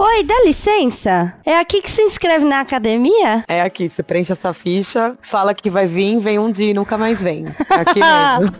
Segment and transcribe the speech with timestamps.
[0.00, 1.34] Oi, dá licença?
[1.44, 3.44] É aqui que se inscreve na academia?
[3.48, 6.96] É aqui, você preenche essa ficha, fala que vai vir, vem um dia e nunca
[6.96, 7.46] mais vem.
[7.48, 8.54] É aqui mesmo.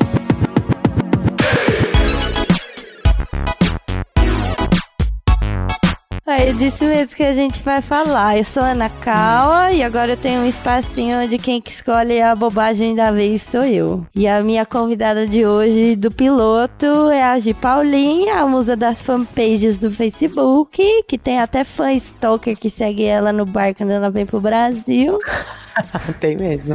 [6.29, 8.37] É disso mesmo que a gente vai falar.
[8.37, 12.35] Eu sou Ana Kawa e agora eu tenho um espacinho onde quem que escolhe a
[12.35, 14.05] bobagem da vez sou eu.
[14.13, 19.01] E a minha convidada de hoje do piloto é a Gi Paulinha, a musa das
[19.01, 24.09] fanpages do Facebook, que tem até fã stalker que segue ela no bar quando ela
[24.09, 25.17] vem pro Brasil.
[26.19, 26.73] Tem mesmo.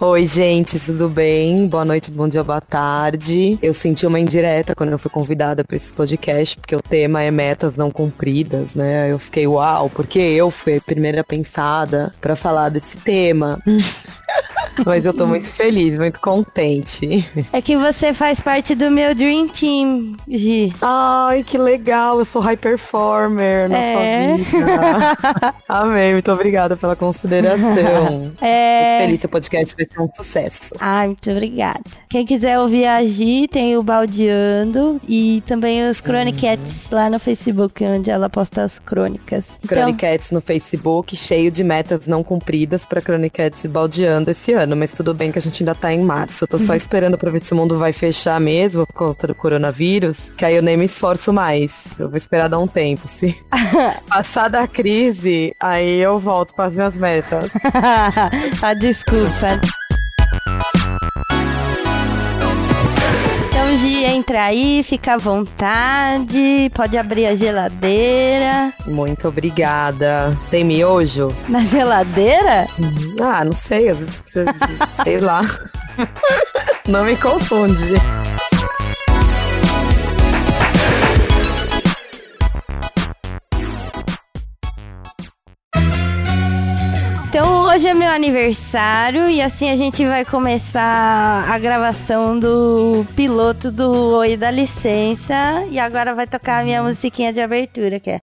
[0.00, 1.66] Oi, gente, tudo bem?
[1.66, 3.58] Boa noite, bom dia, boa tarde.
[3.62, 7.30] Eu senti uma indireta quando eu fui convidada para esse podcast, porque o tema é
[7.30, 9.10] metas não cumpridas, né?
[9.10, 13.58] Eu fiquei, uau, porque eu fui a primeira pensada para falar desse tema.
[14.84, 17.24] Mas eu tô muito feliz, muito contente.
[17.52, 20.72] É que você faz parte do meu Dream Team, Gi.
[20.80, 22.18] Ai, que legal.
[22.18, 24.36] Eu sou high performer na é.
[24.36, 25.54] sua vida.
[25.68, 28.32] Amém, muito obrigada pela consideração.
[28.40, 28.98] É...
[28.98, 30.74] Muito feliz, seu podcast vai ser um sucesso.
[30.78, 31.80] Ai, muito obrigada.
[32.08, 36.96] Quem quiser ouvir a Gi, tem o Baldeando e também os Chronicats uhum.
[36.96, 39.58] lá no Facebook, onde ela posta as crônicas.
[39.64, 39.76] Então...
[39.76, 44.76] Chronicats no Facebook, cheio de metas não cumpridas para Chronicats e Baldeando esse ano ano,
[44.76, 46.44] mas tudo bem que a gente ainda tá em março.
[46.44, 46.76] Eu tô só uhum.
[46.76, 50.62] esperando pra ver se o mundo vai fechar mesmo contra o coronavírus, que aí eu
[50.62, 51.98] nem me esforço mais.
[51.98, 53.08] Eu vou esperar dar um tempo.
[53.08, 53.34] Se
[54.08, 57.50] passar da crise, aí eu volto para as minhas metas.
[58.60, 59.60] a desculpa.
[63.76, 68.72] Gi, entra aí, fica à vontade, pode abrir a geladeira.
[68.86, 70.36] Muito obrigada.
[70.50, 71.28] Tem miojo?
[71.46, 72.66] Na geladeira?
[73.20, 74.56] Ah, não sei, às vezes,
[75.04, 75.42] sei lá.
[76.88, 77.94] Não me confunde.
[87.76, 94.14] Hoje é meu aniversário e assim a gente vai começar a gravação do piloto do
[94.16, 95.62] Oi da Licença.
[95.70, 98.20] E agora vai tocar a minha musiquinha de abertura, que é.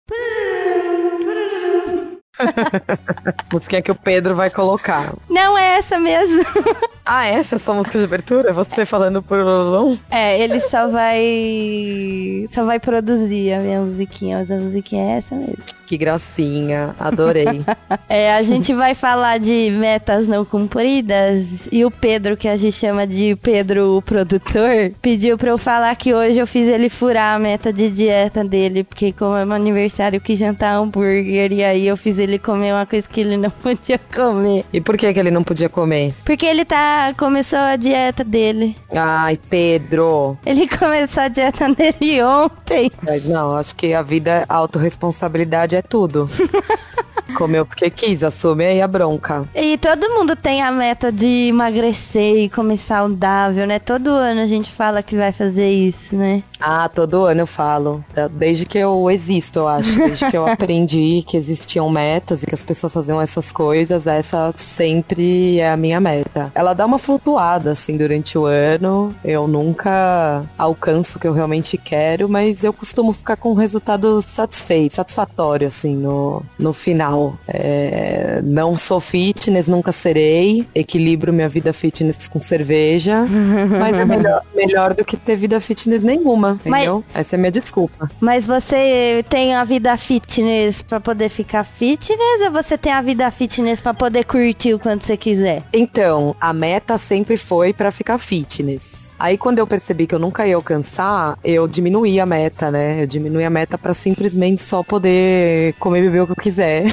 [3.53, 5.13] Musiquinha que o Pedro vai colocar.
[5.29, 6.43] Não é essa mesmo.
[7.05, 8.53] ah, essa é a sua música de abertura?
[8.53, 9.97] Você falando por Lulum?
[10.09, 12.45] É, ele só vai.
[12.49, 15.57] Só vai produzir a minha musiquinha, mas a musiquinha é essa mesmo.
[15.85, 17.61] Que gracinha, adorei.
[18.07, 22.75] é, a gente vai falar de metas não cumpridas e o Pedro, que a gente
[22.75, 27.35] chama de Pedro o produtor, pediu pra eu falar que hoje eu fiz ele furar
[27.35, 31.63] a meta de dieta dele, porque como é meu aniversário, eu quis jantar hambúrguer e
[31.63, 34.63] aí eu fiz ele comer uma coisa que ele não podia comer.
[34.71, 36.13] E por que que ele não podia comer?
[36.23, 38.75] Porque ele tá começou a dieta dele.
[38.95, 40.37] Ai, Pedro.
[40.45, 42.91] Ele começou a dieta dele ontem.
[43.01, 46.29] Mas não, acho que a vida, a autorresponsabilidade é tudo.
[47.35, 49.43] Comeu porque quis, assume aí a bronca.
[49.55, 53.79] E todo mundo tem a meta de emagrecer e comer saudável, né?
[53.79, 56.43] Todo ano a gente fala que vai fazer isso, né?
[56.59, 58.03] Ah, todo ano eu falo.
[58.31, 59.95] Desde que eu existo, eu acho.
[59.95, 64.53] Desde que eu aprendi que existiam metas e que as pessoas faziam essas coisas, essa
[64.55, 66.51] sempre é a minha meta.
[66.55, 69.13] Ela dá uma flutuada, assim, durante o ano.
[69.23, 74.21] Eu nunca alcanço o que eu realmente quero, mas eu costumo ficar com um resultado
[74.21, 77.12] satisfeito, satisfatório, assim, no, no final.
[77.47, 80.67] É, não sou fitness, nunca serei.
[80.73, 83.25] Equilibro minha vida fitness com cerveja.
[83.79, 87.03] mas é melhor, melhor do que ter vida fitness nenhuma, entendeu?
[87.13, 88.09] Mas, Essa é a minha desculpa.
[88.19, 93.29] Mas você tem a vida fitness para poder ficar fitness ou você tem a vida
[93.31, 95.63] fitness para poder curtir o quanto você quiser?
[95.73, 99.02] Então, a meta sempre foi para ficar fitness.
[99.23, 103.03] Aí quando eu percebi que eu nunca ia alcançar, eu diminuí a meta, né?
[103.03, 106.83] Eu diminuí a meta para simplesmente só poder comer e beber o que eu quiser.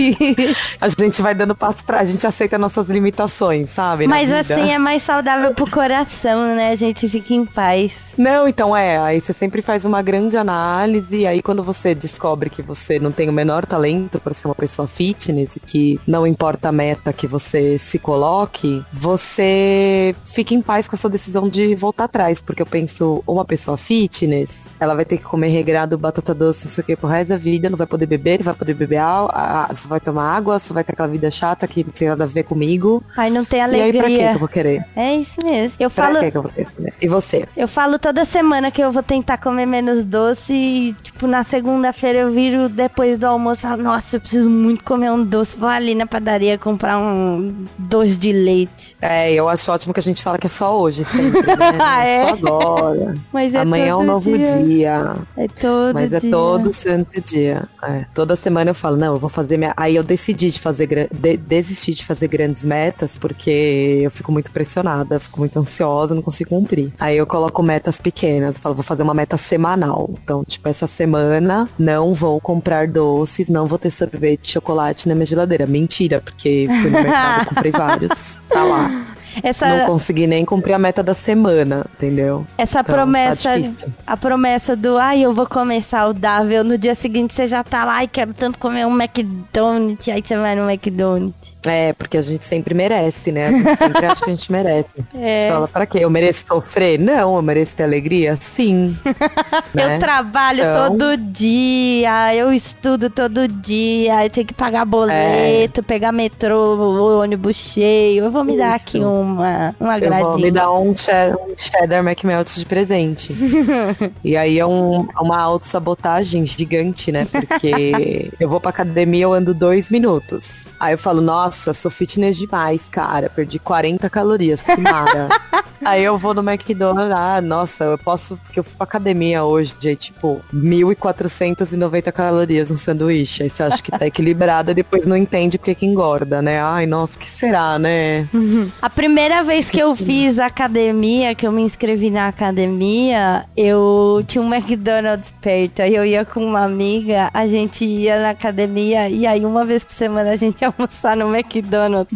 [0.80, 2.00] a gente vai dando passo pra.
[2.00, 4.06] A gente aceita nossas limitações, sabe?
[4.06, 6.70] Mas assim é mais saudável pro coração, né?
[6.70, 7.92] A gente fica em paz.
[8.16, 8.96] Não, então é.
[8.96, 11.14] Aí você sempre faz uma grande análise.
[11.14, 14.54] E aí quando você descobre que você não tem o menor talento para ser uma
[14.54, 20.62] pessoa fitness, e que não importa a meta que você se coloque, você fica em
[20.62, 24.94] paz com a sua decisão de voltar atrás, porque eu penso, uma pessoa fitness, ela
[24.94, 27.70] vai ter que comer regrado, batata doce, não sei o que, pro resto da vida,
[27.70, 30.84] não vai poder beber, não vai poder beber água, só vai tomar água, só vai
[30.84, 33.02] ter aquela vida chata que não tem nada a ver comigo.
[33.16, 33.86] Ai, não tem alegria.
[33.86, 34.84] E aí, pra que eu vou querer?
[34.94, 35.76] É isso mesmo.
[35.78, 36.30] Eu pra falo...
[36.30, 36.68] que eu vou querer?
[37.00, 37.46] E você?
[37.56, 42.20] Eu falo toda semana que eu vou tentar comer menos doce e, tipo, na segunda-feira
[42.20, 45.56] eu viro depois do almoço, falo, nossa, eu preciso muito comer um doce.
[45.56, 48.96] Vou ali na padaria comprar um doce de leite.
[49.00, 51.42] É, eu acho ótimo que a gente fala que é só hoje, sempre?
[51.80, 52.28] Ah, é?
[52.28, 53.14] Só agora.
[53.32, 54.62] Mas é Amanhã é um novo dia.
[54.64, 55.16] dia.
[55.36, 56.18] É todo Mas dia.
[56.18, 57.64] é todo santo dia.
[57.82, 58.04] É.
[58.14, 59.72] Toda semana eu falo, não, eu vou fazer minha.
[59.76, 64.50] Aí eu decidi de fazer de- desistir de fazer grandes metas, porque eu fico muito
[64.50, 66.92] pressionada, fico muito ansiosa, não consigo cumprir.
[67.00, 70.10] Aí eu coloco metas pequenas, eu falo, vou fazer uma meta semanal.
[70.22, 75.14] Então, tipo, essa semana não vou comprar doces, não vou ter sorvete de chocolate na
[75.14, 75.66] minha geladeira.
[75.66, 78.40] Mentira, porque fui no mercado, comprei vários.
[78.56, 79.15] Tá lá.
[79.42, 82.46] Essa, Não consegui nem cumprir a meta da semana, entendeu?
[82.56, 87.34] essa Então, promessa, tá a promessa do, ai, eu vou comer saudável, no dia seguinte
[87.34, 91.55] você já tá lá, ai, quero tanto comer um McDonald's, aí você vai no McDonald's.
[91.66, 93.48] É, porque a gente sempre merece, né?
[93.48, 94.86] A gente sempre acha que a gente merece.
[95.14, 95.40] A É.
[95.40, 95.98] gente fala, pra quê?
[96.00, 96.98] Eu mereço sofrer?
[96.98, 98.36] Não, eu mereço ter alegria?
[98.40, 98.96] Sim.
[99.74, 99.96] né?
[99.96, 106.12] Eu trabalho Então- todo dia, eu estudo todo dia, eu tenho que pagar boleto, pegar
[106.12, 108.24] metrô, ônibus cheio.
[108.24, 108.76] Eu vou me dar Isso.
[108.76, 111.10] aqui uma, um Eu vou me dar um, che-
[111.40, 113.34] um cheddar McMelt de presente.
[114.22, 117.26] e aí é um- uma autossabotagem gigante, né?
[117.30, 120.74] Porque eu vou pra academia, eu ando dois minutos.
[120.78, 123.28] Aí eu falo, nossa, sou fitness demais, cara.
[123.28, 125.28] Perdi 40 calorias, que mara.
[125.84, 129.74] aí eu vou no McDonald's, ah, nossa, eu posso, porque eu fui pra academia hoje,
[129.78, 133.42] de tipo, 1.490 calorias no sanduíche.
[133.42, 136.60] Aí você acha que tá equilibrada, depois não entende porque que engorda, né?
[136.60, 138.28] Ai, nossa, que será, né?
[138.80, 144.42] A primeira vez que eu fiz academia, que eu me inscrevi na academia, eu tinha
[144.42, 145.82] um McDonald's perto.
[145.82, 149.84] Aí eu ia com uma amiga, a gente ia na academia e aí uma vez
[149.84, 151.45] por semana a gente ia almoçar no McDonald's.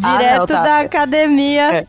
[0.03, 0.63] Ah, não, Direto tá.
[0.63, 1.73] da academia.
[1.73, 1.87] É.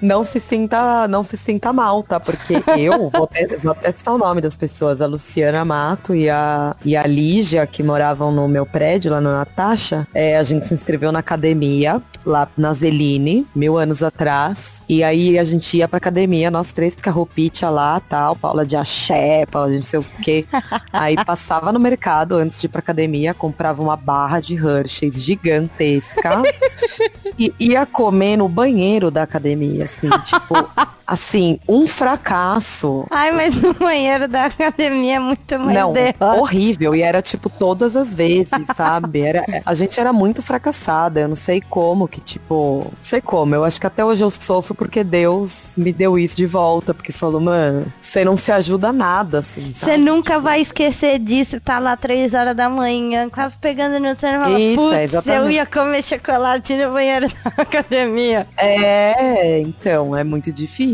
[0.00, 2.20] Não se sinta, não se sinta mal, tá?
[2.20, 6.28] Porque eu vou até, vou até citar o nome das pessoas, a Luciana Mato e
[6.28, 10.06] a, e a Lígia, que moravam no meu prédio, lá no Natasha.
[10.14, 14.82] É, a gente se inscreveu na academia, lá na Zeline, mil anos atrás.
[14.88, 18.66] E aí a gente ia pra academia, nós três com a roupinha lá, tal, Paula
[18.66, 20.46] de axé, Paula de não sei o quê.
[20.92, 26.42] aí passava no mercado antes de ir pra academia, comprava uma barra de Hershey's gigantesca
[27.38, 30.54] e ia comer no banheiro da academia, assim, tipo,
[31.06, 33.06] assim, um fracasso.
[33.10, 36.34] Ai, mas no banheiro da academia é muito mais Não, derrota.
[36.40, 36.94] horrível.
[36.94, 39.20] E era tipo todas as vezes, sabe?
[39.20, 41.20] Era, a gente era muito fracassada.
[41.20, 42.84] Eu não sei como que, tipo.
[42.84, 43.54] Não sei como.
[43.54, 46.92] Eu acho que até hoje eu sofro porque Deus me deu isso de volta.
[46.94, 49.72] Porque falou, mano, você não se ajuda nada, assim.
[49.74, 54.14] Você nunca vai esquecer disso, tá lá três horas da manhã, quase pegando no
[54.44, 55.54] fala, Isso, é, eu exatamente.
[55.54, 58.46] ia comer chocolate no banheiro da academia.
[58.56, 60.93] É, então, é muito difícil.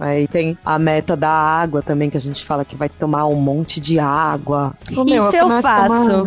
[0.00, 3.34] Aí tem a meta da água também, que a gente fala que vai tomar um
[3.34, 4.74] monte de água.
[4.96, 6.26] Ô, meu, Isso eu tomar- faço.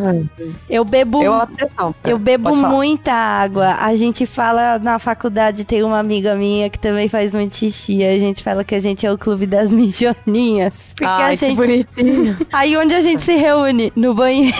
[0.69, 1.93] Eu bebo Eu até não.
[2.03, 3.75] Eu bebo muita água.
[3.79, 8.03] A gente fala na faculdade, tem uma amiga minha que também faz muito xixi.
[8.03, 10.73] A gente fala que a gente é o clube das mijoninhas.
[10.95, 11.55] Porque Ai, a que gente.
[11.55, 12.37] bonitinho.
[12.51, 13.91] Aí onde a gente se reúne?
[13.95, 14.53] No banheiro.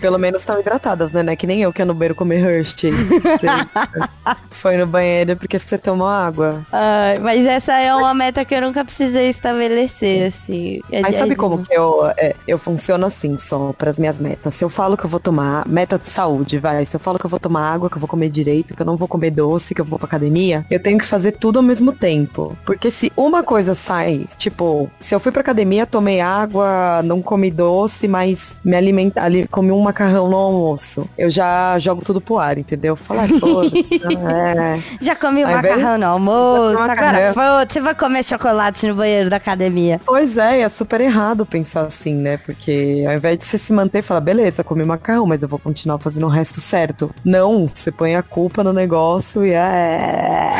[0.00, 1.22] Pelo menos estão hidratadas, né?
[1.22, 2.92] Não é que nem eu que ia no banheiro comer Hershey.
[2.92, 3.46] Você
[4.50, 6.64] foi no banheiro porque você tomou água.
[6.72, 10.80] Ai, mas essa é uma meta que eu nunca precisei estabelecer, assim.
[10.90, 14.54] É Mas sabe é como que eu, é, eu funciono assim só pras minhas metas?
[14.54, 16.84] Se eu falo que eu vou tomar, meta de saúde, vai.
[16.84, 18.86] Se eu falo que eu vou tomar água, que eu vou comer direito, que eu
[18.86, 21.62] não vou comer doce, que eu vou pra academia, eu tenho que fazer tudo ao
[21.62, 22.56] mesmo tempo.
[22.64, 27.50] Porque se uma coisa sai, tipo, se eu fui pra academia, tomei água, não comi
[27.50, 32.38] doce, mas me alimenta, ali, comi um macarrão no almoço, eu já jogo tudo pro
[32.38, 32.96] ar, entendeu?
[32.96, 33.86] Falar, foda-se,
[34.28, 34.80] é.
[35.00, 37.32] Já comi macarrão no almoço, agora
[37.66, 40.00] você vai comer chocolate no banheiro da academia.
[40.04, 42.36] Pois é, é super errado pensar assim, né?
[42.38, 45.58] Porque ao invés de você se manter e falar, beleza, comi macarrão, mas eu vou
[45.58, 47.14] continuar fazendo o resto certo.
[47.24, 50.54] Não, você põe a culpa no negócio e é.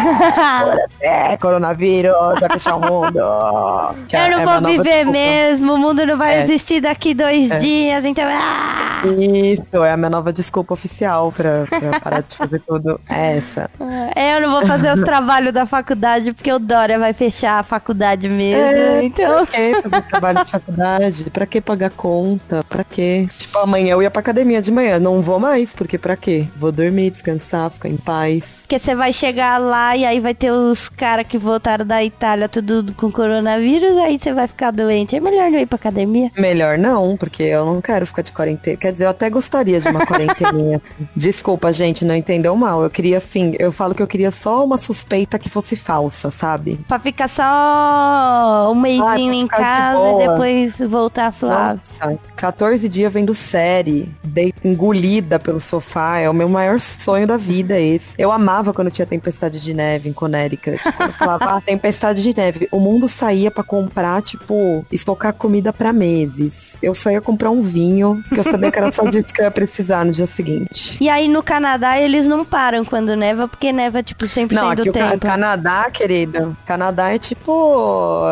[1.00, 3.14] É, coronavírus, vai fechar o mundo.
[4.08, 6.42] Que eu é- não é vou viver mesmo, o mundo não vai É.
[6.42, 8.24] existir daqui dois dias, então.
[8.26, 9.02] Ah!
[9.06, 12.98] Isso, é a minha nova desculpa oficial pra, pra parar de fazer tudo.
[13.08, 13.70] É essa.
[14.16, 17.62] É, eu não vou fazer os trabalhos da faculdade porque o Dória vai fechar a
[17.62, 18.60] faculdade mesmo.
[18.60, 19.46] É, então.
[19.46, 21.30] Pra que fazer trabalho de faculdade?
[21.30, 22.64] Pra que pagar conta?
[22.68, 23.28] Pra quê?
[23.38, 24.98] Tipo, amanhã eu ia pra academia de manhã.
[24.98, 26.48] Não vou mais, porque pra quê?
[26.56, 28.62] Vou dormir, descansar, ficar em paz.
[28.62, 32.48] Porque você vai chegar lá e aí vai ter os caras que voltaram da Itália
[32.48, 35.14] tudo com coronavírus, aí você vai ficar doente.
[35.14, 36.32] É melhor não ir pra academia.
[36.36, 38.76] Melhor não, porque eu não quero ficar de quarentena.
[38.76, 40.82] Quer dizer, eu até gostaria de uma quarenteninha.
[41.14, 42.82] Desculpa, gente, não entendeu mal.
[42.82, 46.63] Eu queria, assim, eu falo que eu queria só uma suspeita que fosse falsa, sabe?
[46.88, 51.80] Pra ficar só um mêsinho pra em ficar de casa e depois voltar suave.
[52.00, 54.12] Nossa, 14 dias vendo série,
[54.64, 58.14] engolida pelo sofá, é o meu maior sonho da vida esse.
[58.18, 60.78] Eu amava quando tinha tempestade de neve em Connecticut.
[60.96, 62.68] Quando eu falava, ah, tempestade de neve.
[62.70, 66.76] O mundo saía pra comprar, tipo, estocar comida pra meses.
[66.82, 69.44] Eu só ia comprar um vinho, que eu sabia que era só disso que eu
[69.44, 70.98] ia precisar no dia seguinte.
[71.00, 74.84] E aí no Canadá eles não param quando neva, porque neva tipo 100% Não, aqui
[74.84, 75.18] do tempo.
[75.18, 76.53] Canadá, querida.
[76.64, 78.22] Canadá é tipo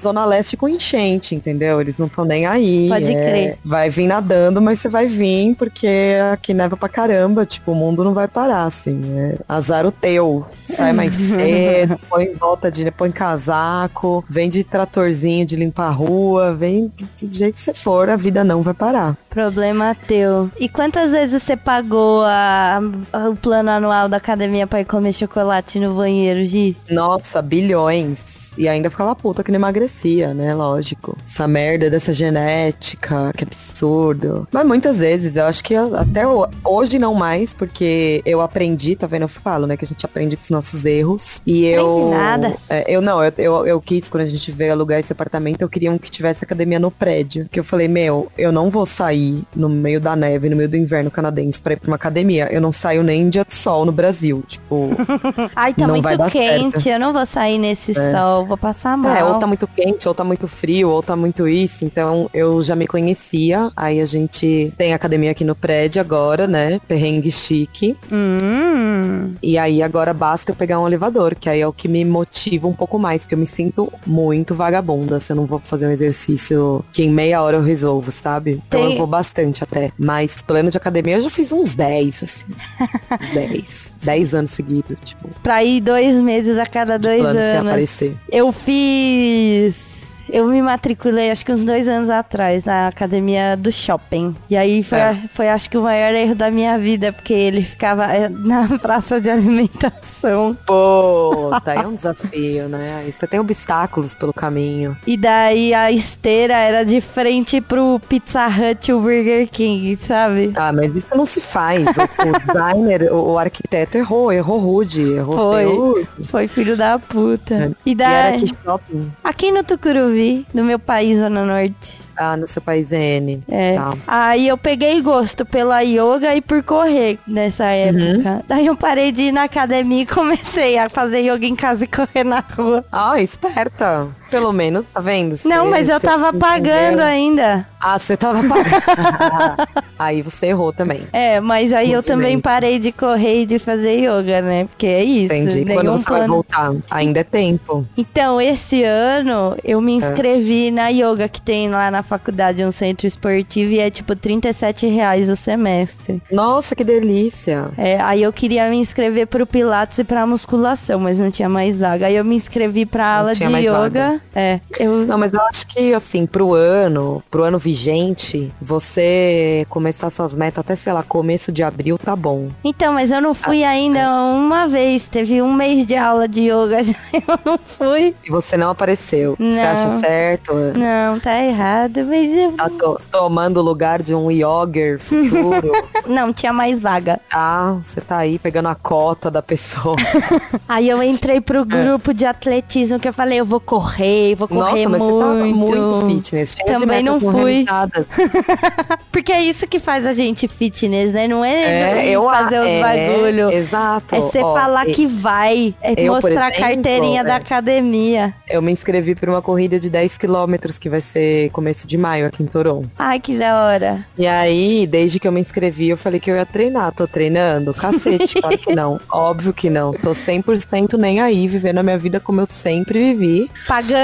[0.00, 1.80] Zona Leste com enchente, entendeu?
[1.80, 2.88] Eles não estão nem aí.
[2.88, 3.58] Pode é, crer.
[3.64, 5.88] Vai vir nadando, mas você vai vir porque
[6.32, 7.44] aqui neva pra caramba.
[7.46, 9.02] Tipo, o mundo não vai parar, assim.
[9.18, 10.44] É azar o teu.
[10.64, 12.90] Sai mais cedo, põe em volta de.
[12.90, 17.74] põe casaco, vem de tratorzinho de limpar a rua, vem de- do jeito que você
[17.74, 19.16] for, a vida não vai parar.
[19.28, 20.50] Problema teu.
[20.58, 22.80] E quantas vezes você pagou a-
[23.12, 26.76] a- o plano anual da academia pra ir comer chocolate no banheiro, Gi?
[26.90, 28.39] Nossa, bilhões.
[28.58, 30.54] E ainda ficava puta que não emagrecia, né?
[30.54, 31.16] Lógico.
[31.26, 34.46] Essa merda dessa genética, que absurdo.
[34.52, 39.06] Mas muitas vezes, eu acho que até ho- hoje não mais, porque eu aprendi, tá
[39.06, 39.22] vendo?
[39.22, 39.76] Eu falo, né?
[39.76, 41.40] Que a gente aprende com os nossos erros.
[41.46, 42.10] E eu.
[42.10, 42.54] nada.
[42.68, 45.68] É, eu não, eu, eu, eu quis, quando a gente veio alugar esse apartamento, eu
[45.68, 47.46] queria um que tivesse academia no prédio.
[47.50, 50.76] Que eu falei, meu, eu não vou sair no meio da neve, no meio do
[50.76, 52.48] inverno canadense pra ir pra uma academia.
[52.50, 54.42] Eu não saio nem em dia de sol no Brasil.
[54.46, 54.90] Tipo.
[55.54, 56.86] Ai, tá muito quente, certo.
[56.88, 59.14] eu não vou sair nesse sol, vou passar mal.
[59.14, 61.84] É, ou tá muito quente, ou tá muito frio, ou tá muito isso.
[61.84, 63.70] Então eu já me conhecia.
[63.76, 66.80] Aí a gente tem academia aqui no prédio agora, né?
[66.86, 67.96] Perrengue chique.
[68.12, 72.04] Hum, E aí agora basta eu pegar um elevador, que aí é o que me
[72.04, 75.86] motiva um pouco mais, porque eu me sinto muito vagabunda se eu não vou fazer
[75.86, 78.60] um exercício que em meia hora eu resolvo, sabe?
[78.68, 79.92] Então Tem- eu vou bastante até.
[79.98, 82.52] Mas plano de academia eu já fiz uns 10, assim.
[83.20, 83.92] uns 10.
[84.02, 87.66] 10 anos seguidos, tipo, pra ir dois meses a cada dois plano sem anos.
[87.70, 88.16] aparecer.
[88.32, 89.99] Eu fiz.
[90.32, 94.34] Eu me matriculei acho que uns dois anos atrás na academia do shopping.
[94.48, 95.16] E aí foi, É.
[95.34, 99.20] foi acho que o maior erro da minha vida, porque ele ficava é, na praça
[99.20, 100.56] de alimentação.
[100.66, 103.10] Pô, tá aí um desafio, né?
[103.10, 104.96] Você tem obstáculos pelo caminho.
[105.06, 110.52] E daí a esteira era de frente pro Pizza Hut e o Burger King, sabe?
[110.54, 111.84] Ah, mas isso não se faz.
[111.86, 111.90] O,
[112.52, 115.64] designer, o, arquiteto errou, errou rude, errou Foi.
[115.64, 116.08] feio.
[116.26, 117.54] Foi filho da puta.
[117.54, 117.70] É.
[117.86, 119.12] E E era daí, que shopping?
[119.24, 120.19] aqui no Tucuruvi,
[120.52, 122.02] no meu país, Zona Norte.
[122.16, 123.42] Ah, no seu país é N.
[123.48, 123.74] É.
[123.74, 123.94] Tá.
[124.06, 128.44] Aí eu peguei gosto pela yoga e por correr nessa época.
[128.46, 131.86] Daí eu parei de ir na academia e comecei a fazer yoga em casa e
[131.86, 132.84] correr na rua.
[132.92, 134.08] Ah, esperta.
[134.30, 135.38] Pelo menos, tá vendo?
[135.44, 137.66] Não, Você- mas eu tava pagando ainda.
[137.80, 138.70] Ah, você tava pagando.
[139.98, 141.02] aí você errou também.
[141.12, 142.40] É, mas aí eu Muito também bem.
[142.40, 144.64] parei de correr e de fazer yoga, né?
[144.66, 145.34] Porque é isso.
[145.34, 145.64] Entendi.
[145.72, 146.34] Quando você vai plano.
[146.34, 146.72] voltar?
[146.90, 147.86] Ainda é tempo.
[147.96, 149.82] Então, esse ano eu É.
[149.82, 154.14] me inscrevi na yoga que tem lá na faculdade, um centro esportivo, e é tipo
[154.14, 156.22] 37 reais o semestre.
[156.30, 157.68] Nossa, que delícia.
[157.78, 161.78] É, aí eu queria me inscrever pro Pilates e pra musculação, mas não tinha mais
[161.80, 162.06] vaga.
[162.06, 163.72] Aí eu me inscrevi pra aula de yoga.
[163.72, 164.19] vaga.
[164.34, 165.04] É, eu.
[165.06, 170.60] Não, mas eu acho que, assim, pro ano, pro ano vigente, você começar suas metas
[170.60, 172.48] até, sei lá, começo de abril, tá bom.
[172.62, 174.08] Então, mas eu não Ah, fui ainda é.
[174.08, 175.08] uma vez.
[175.08, 176.94] Teve um mês de aula de yoga já.
[177.12, 178.14] Eu não fui.
[178.24, 179.36] E você não apareceu.
[179.36, 179.62] Você Não.
[179.62, 180.52] acha certo?
[180.76, 182.52] Não, tá errado, mas eu.
[182.52, 185.72] Tá to- tomando o lugar de um yogger futuro.
[186.06, 187.20] Não, tinha mais vaga.
[187.32, 189.96] ah, você tá aí pegando a cota da pessoa.
[190.68, 194.82] Aí eu entrei pro grupo de atletismo que eu falei, eu vou correr, vou correr
[194.82, 194.88] É.
[194.88, 195.56] Nossa, muito.
[195.56, 196.56] muito fitness.
[196.56, 197.64] Cheia de Também não fui.
[199.10, 201.26] Porque é isso que faz a gente fitness, né?
[201.28, 203.50] Não é, É, eu fazer os é, bagulho.
[203.50, 204.14] Exato.
[204.14, 205.74] É você Ó, falar que vai.
[205.80, 207.36] É eu, mostrar a exemplo, carteirinha da é.
[207.36, 208.34] academia.
[208.48, 212.26] Eu me inscrevi pra uma corrida de 10 quilômetros que vai ser começo de maio
[212.26, 212.90] aqui em Toronto.
[212.98, 214.06] Ai, que da hora.
[214.16, 216.92] E aí, desde que eu me inscrevi, eu falei que eu ia treinar.
[216.92, 217.74] Tô treinando?
[217.74, 219.00] Cacete, claro que não.
[219.10, 219.92] Óbvio que não.
[219.92, 223.50] Tô 100% nem aí, vivendo a minha vida como eu sempre vivi.
[223.66, 223.99] Pagando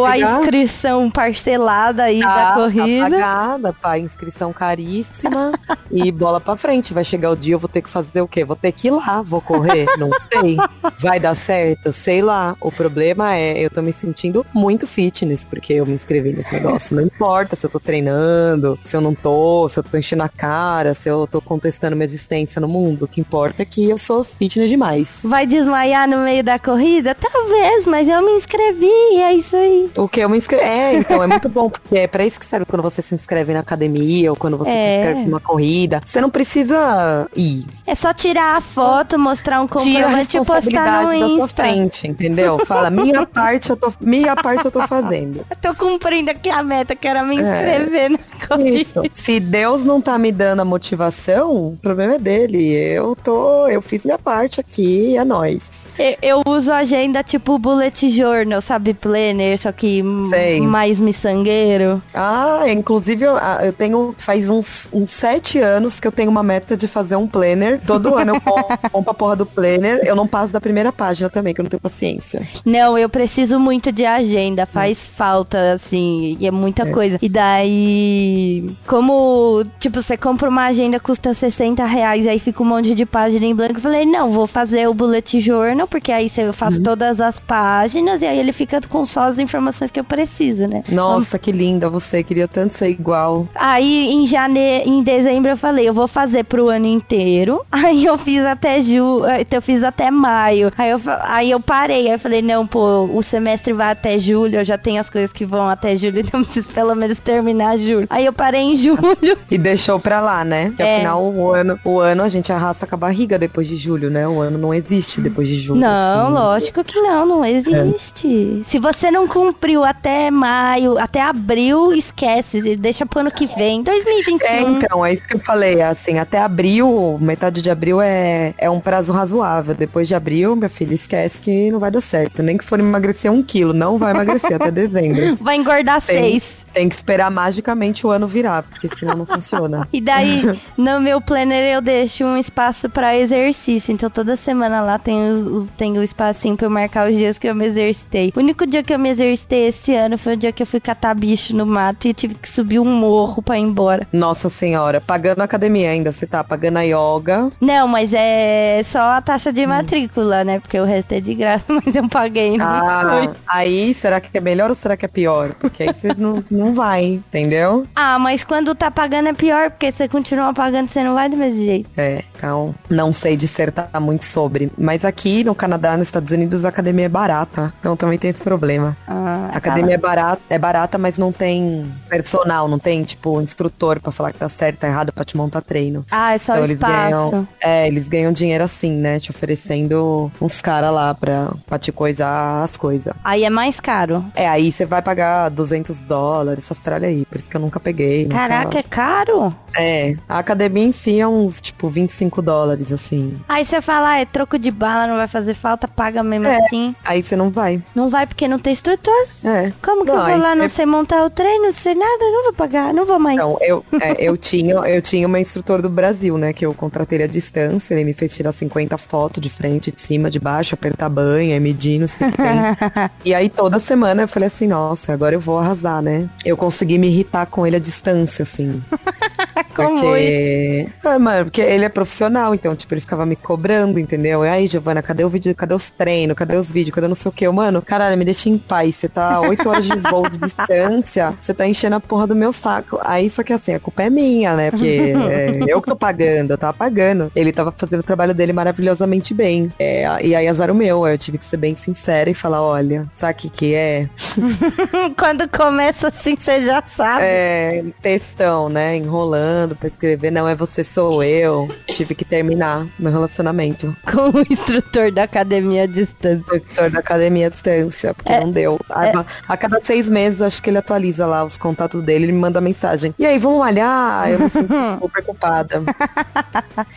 [0.00, 3.04] Vai a inscrição parcelada aí da Tá, corrida.
[3.04, 5.52] Tá pagada, pá, inscrição caríssima.
[5.90, 6.92] e bola pra frente.
[6.94, 8.44] Vai chegar o dia, eu vou ter que fazer o quê?
[8.44, 9.86] Vou ter que ir lá, vou correr?
[9.98, 10.56] Não sei.
[11.00, 11.92] Vai dar certo?
[11.92, 12.56] Sei lá.
[12.60, 16.94] O problema é, eu tô me sentindo muito fitness, porque eu me inscrevi nesse negócio.
[16.96, 20.28] Não importa se eu tô treinando, se eu não tô, se eu tô enchendo a
[20.28, 23.04] cara, se eu tô contestando minha existência no mundo.
[23.04, 25.18] O que importa é que eu sou fitness demais.
[25.22, 27.14] Vai desmaiar no meio da corrida?
[27.14, 28.86] Talvez, mas eu me inscrevi
[29.26, 29.90] é isso aí.
[29.96, 30.64] O que eu me inscrevi.
[30.64, 33.52] É, então é muito bom, porque é pra isso que serve quando você se inscreve
[33.52, 34.92] na academia ou quando você É.
[34.92, 36.00] se inscreve numa corrida.
[36.04, 37.66] Você não precisa ir.
[37.86, 41.62] É só tirar a foto, mostrar um comprovante e postar no da sua Insta.
[41.62, 42.58] frente, entendeu?
[42.66, 45.44] Fala, minha parte eu tô, minha parte eu tô fazendo.
[45.48, 48.18] Eu tô cumprindo aqui a meta, que era me inscrever na
[48.48, 48.76] corrida.
[48.76, 48.80] É.
[48.82, 49.02] Isso.
[49.14, 52.72] Se Deus não tá me dando a motivação, o problema é dele.
[52.74, 55.85] Eu tô, eu fiz minha parte aqui, é nóis.
[55.98, 58.94] Eu, eu uso agenda tipo bullet journal, sabe?
[58.94, 60.60] Planner, só que Sei.
[60.60, 62.02] mais miçangueiro.
[62.14, 66.42] Ah, inclusive eu, ah, eu tenho, faz uns, uns sete anos que eu tenho uma
[66.42, 67.80] meta de fazer um planner.
[67.86, 68.76] Todo ano eu compro,
[69.10, 70.00] a porra do planner.
[70.04, 72.46] Eu não passo da primeira página também, que eu não tenho paciência.
[72.64, 77.18] Não, eu preciso muito de agenda, faz falta, assim, e é muita coisa.
[77.20, 82.94] E daí, como, tipo, você compra uma agenda, custa 60 reais, aí fica um monte
[82.94, 83.74] de página em branco.
[83.74, 88.22] Eu falei, não, vou fazer o bullet journal, porque aí eu faço todas as páginas,
[88.22, 90.82] e aí ele fica com só as informações que eu preciso, né?
[90.88, 92.22] Nossa, que linda você.
[92.22, 93.48] Queria tanto ser igual.
[93.54, 97.64] Aí em janeiro, em dezembro eu falei, eu vou fazer pro ano inteiro.
[97.70, 100.72] Aí eu fiz até ju, eu fiz até maio.
[100.76, 104.56] Aí eu, aí eu parei, aí eu falei, não, pô, o semestre vai até julho,
[104.58, 107.78] eu já tenho as coisas que vão até julho, então eu preciso pelo menos terminar
[107.78, 108.06] julho.
[108.10, 108.96] Aí eu parei em julho.
[109.50, 110.72] E deixou pra lá, né?
[110.76, 110.96] Que É.
[110.96, 114.26] afinal o ano, o ano a gente arrasta com a barriga depois de julho, né?
[114.26, 115.75] O ano não existe depois de julho.
[115.78, 116.34] Não, assim.
[116.34, 118.60] lógico que não, não existe.
[118.64, 124.46] Se você não cumpriu até maio, até abril, esquece, deixa pro ano que vem, 2021.
[124.46, 128.70] É, então, é isso que eu falei, assim, até abril, metade de abril é, é
[128.70, 129.74] um prazo razoável.
[129.74, 132.42] Depois de abril, minha filha, esquece que não vai dar certo.
[132.42, 135.36] Nem que for emagrecer um quilo, não vai emagrecer até dezembro.
[135.46, 136.66] Vai engordar Tem, seis.
[136.72, 139.86] tem que esperar magicamente o ano virar, porque senão não funciona.
[139.96, 140.42] E daí,
[140.76, 143.92] no meu planner, eu deixo um espaço pra exercício.
[143.92, 147.38] Então, toda semana lá tem o, o- tem o espacinho pra eu marcar os dias
[147.38, 148.32] que eu me exercitei.
[148.34, 150.80] O único dia que eu me exercitei esse ano foi o dia que eu fui
[150.80, 154.06] catar bicho no mato e tive que subir um morro pra ir embora.
[154.12, 157.50] Nossa senhora, pagando a academia ainda, você tá pagando a yoga.
[157.60, 160.58] Não, mas é só a taxa de matrícula, né?
[160.60, 162.56] Porque o resto é de graça, mas eu paguei.
[162.60, 165.54] Ah, aí será que é melhor ou será que é pior?
[165.54, 167.86] Porque aí você não, não vai, entendeu?
[167.94, 171.36] Ah, mas quando tá pagando é pior, porque você continua pagando, você não vai do
[171.36, 171.88] mesmo jeito.
[171.96, 174.70] É, então não sei dissertar muito sobre.
[174.78, 177.72] Mas aqui no Canadá, nos Estados Unidos, a academia é barata.
[177.80, 178.96] Então também tem esse problema.
[179.06, 184.00] Ah, A academia é barata, é barata, mas não tem personal, não tem, tipo, instrutor
[184.00, 186.04] pra falar que tá certo, tá errado, pra te montar treino.
[186.10, 187.30] Ah, é só então o eles espaço.
[187.30, 187.48] ganham.
[187.60, 189.18] É, eles ganham dinheiro assim, né?
[189.20, 193.12] Te oferecendo uns caras lá pra, pra te coisar as coisas.
[193.24, 194.24] Aí é mais caro.
[194.34, 197.24] É, aí você vai pagar 200 dólares, essas tralhas aí.
[197.26, 198.24] Por isso que eu nunca peguei.
[198.24, 199.54] nunca- Caraca, é caro?
[199.78, 203.38] É, a academia em si é uns, tipo, 25 dólares, assim.
[203.48, 206.56] Aí você fala, ah, é troco de bala, não vai fazer falta, paga mesmo É.
[206.58, 206.94] assim.
[207.04, 207.82] Aí você não vai.
[207.94, 209.14] Não vai porque não tem instrutor.
[209.44, 209.72] É.
[209.82, 212.18] Como que eu Não, vou lá, não é- sei montar o treino, não sei nada,
[212.20, 213.36] não vou pagar, não vou mais.
[213.36, 216.52] Então, eu, é, eu, tinha, eu tinha uma instrutor do Brasil, né?
[216.52, 217.94] Que eu contratei à distância.
[217.94, 221.98] Ele me fez tirar 50 fotos de frente, de cima, de baixo, apertar banha, medir,
[222.00, 222.46] não sei o que tem.
[223.24, 226.28] e aí, toda semana, eu falei assim, nossa, agora eu vou arrasar, né?
[226.44, 228.82] Eu consegui me irritar com ele à distância, assim.
[229.74, 230.88] Como porque...
[231.04, 234.44] Ah, mano, porque ele é profissional, então, tipo, ele ficava me cobrando, entendeu?
[234.44, 235.54] E aí, Giovana, cadê o vídeo?
[235.54, 236.36] Cadê os treinos?
[236.36, 236.94] Cadê os vídeos?
[236.94, 237.48] Cadê não sei o que?
[237.48, 238.94] Mano, caralho, me deixa em paz.
[238.96, 242.52] Você tá 8 horas de voo de distância, você tá enchendo a porra do meu
[242.52, 242.98] saco.
[243.02, 244.70] Aí, só que assim, a culpa é minha, né?
[244.70, 247.30] Porque é, eu que tô pagando, eu tava pagando.
[247.34, 249.72] Ele tava fazendo o trabalho dele maravilhosamente bem.
[249.78, 251.06] É, e aí, azar o meu.
[251.06, 254.08] Eu tive que ser bem sincera e falar: olha, sabe o que que é?
[255.18, 257.22] Quando começa assim, você já sabe.
[257.24, 258.96] É, textão, né?
[258.96, 261.68] Enrolando pra escrever, não é você, sou eu.
[261.88, 263.96] Tive que terminar meu relacionamento.
[264.12, 266.44] Com o instrutor da academia à distância.
[266.44, 268.78] Professor da academia à distância, porque É, não deu.
[268.90, 272.38] A, a cada seis meses, acho que ele atualiza lá os contatos dele, ele me
[272.38, 273.14] manda mensagem.
[273.18, 274.28] E aí, vamos malhar?
[274.30, 275.82] Eu me sinto super culpada.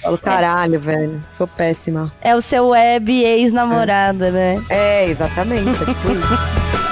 [0.01, 2.11] Falo, caralho, velho, sou péssima.
[2.21, 4.61] É o seu web ex-namorada, né?
[4.69, 6.79] É, exatamente, é tipo isso.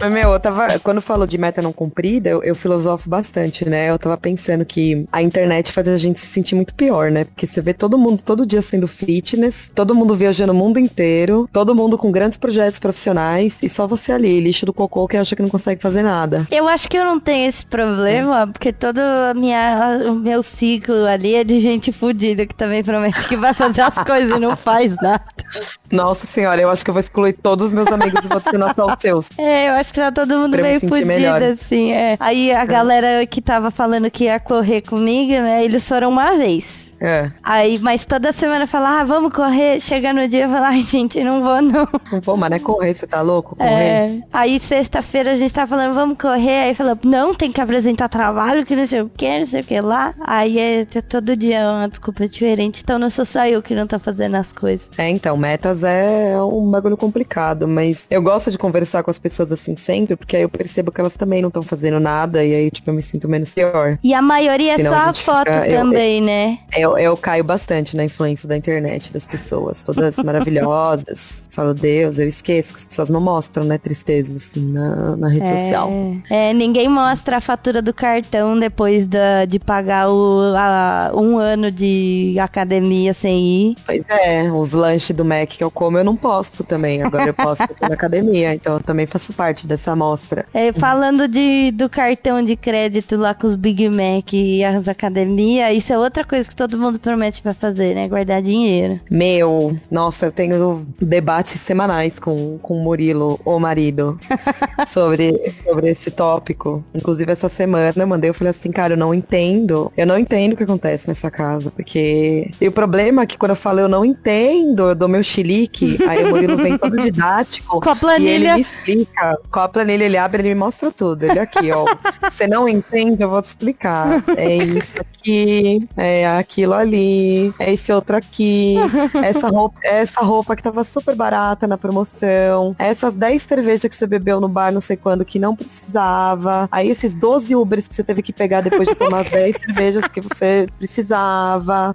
[0.00, 0.78] Mas, meu, eu tava.
[0.78, 3.90] Quando falou de meta não cumprida, eu, eu filosofo bastante, né?
[3.90, 7.24] Eu tava pensando que a internet faz a gente se sentir muito pior, né?
[7.24, 11.48] Porque você vê todo mundo todo dia sendo fitness, todo mundo viajando o mundo inteiro,
[11.52, 15.34] todo mundo com grandes projetos profissionais e só você ali, lixo do cocô que acha
[15.34, 16.46] que não consegue fazer nada.
[16.50, 21.06] Eu acho que eu não tenho esse problema, porque todo a minha, o meu ciclo
[21.06, 24.56] ali é de gente fodida que também promete que vai fazer as coisas e não
[24.56, 25.24] faz nada.
[25.90, 28.74] Nossa senhora, eu acho que eu vou excluir todos os meus amigos e vou adicionar
[28.74, 29.26] só os seus.
[29.38, 31.42] É, eu acho que tá todo mundo Pra me meio sentir fudido, melhor.
[31.42, 32.16] assim, é.
[32.20, 36.87] Aí a galera que tava falando que ia correr comigo, né, eles foram uma vez.
[37.00, 39.80] É, Aí, mas toda semana fala, ah, vamos correr.
[39.80, 41.88] Chega no dia e fala, ai, gente, não vou não.
[42.12, 43.54] não vou, mas não é correr, você tá louco?
[43.56, 43.70] Correr?
[43.70, 44.20] É.
[44.32, 46.64] Aí sexta-feira a gente tava falando, vamos correr.
[46.64, 49.64] Aí falou, não, tem que apresentar trabalho, que não sei o que, não sei o
[49.64, 50.14] que lá.
[50.20, 52.80] Aí é todo dia é uma desculpa diferente.
[52.82, 54.90] Então não sou só eu que não tô fazendo as coisas.
[54.98, 59.50] É, então, metas é um bagulho complicado, mas eu gosto de conversar com as pessoas
[59.52, 62.70] assim sempre, porque aí eu percebo que elas também não estão fazendo nada, e aí,
[62.70, 63.98] tipo, eu me sinto menos pior.
[64.02, 66.58] E a maioria é Senão só a a foto fica- eu- também, né?
[66.96, 71.42] Eu, eu caio bastante na influência da internet, das pessoas, todas maravilhosas.
[71.50, 75.48] Falo, Deus, eu esqueço que as pessoas não mostram, né, tristeza, assim, na, na rede
[75.48, 75.90] social.
[76.30, 81.70] É, ninguém mostra a fatura do cartão depois da, de pagar o, a- um ano
[81.70, 83.76] de academia sem ir.
[83.84, 87.02] Pois é, os lanches do Mac que eu como eu não posto também.
[87.02, 90.44] Agora eu posto na academia, então eu também faço parte dessa amostra.
[90.54, 95.76] É, falando de, do cartão de crédito lá com os Big Mac e as academias,
[95.76, 98.08] isso é outra coisa que todo mundo promete pra fazer, né?
[98.08, 99.00] Guardar dinheiro.
[99.10, 104.18] Meu, nossa, eu tenho debates semanais com, com o Murilo, o marido,
[104.86, 106.84] sobre, sobre esse tópico.
[106.94, 109.92] Inclusive, essa semana eu mandei, eu falei assim, cara, eu não entendo.
[109.96, 112.50] Eu não entendo o que acontece nessa casa, porque.
[112.60, 115.98] E o problema é que quando eu falo eu não entendo, eu dou meu chilique,
[116.06, 117.80] aí o Murilo vem todo didático.
[117.80, 118.54] Com a E ele planilha.
[118.54, 119.38] me explica.
[119.50, 121.24] Com a planilha, ele abre, ele me mostra tudo.
[121.24, 121.84] Ele aqui, ó.
[122.30, 124.22] Você não entende, eu vou te explicar.
[124.36, 128.76] É isso aqui, é aquilo ali, é esse outro aqui.
[129.22, 132.74] Essa roupa, essa roupa que tava super barata na promoção.
[132.78, 136.68] Essas 10 cervejas que você bebeu no bar, não sei quando, que não precisava.
[136.70, 140.02] Aí esses 12 Ubers que você teve que pegar depois de tomar as 10 cervejas
[140.02, 141.92] porque você precisava.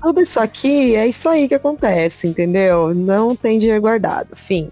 [0.00, 2.94] Tudo isso aqui, é isso aí que acontece, entendeu?
[2.94, 4.28] Não tem dinheiro guardado.
[4.34, 4.70] Fim.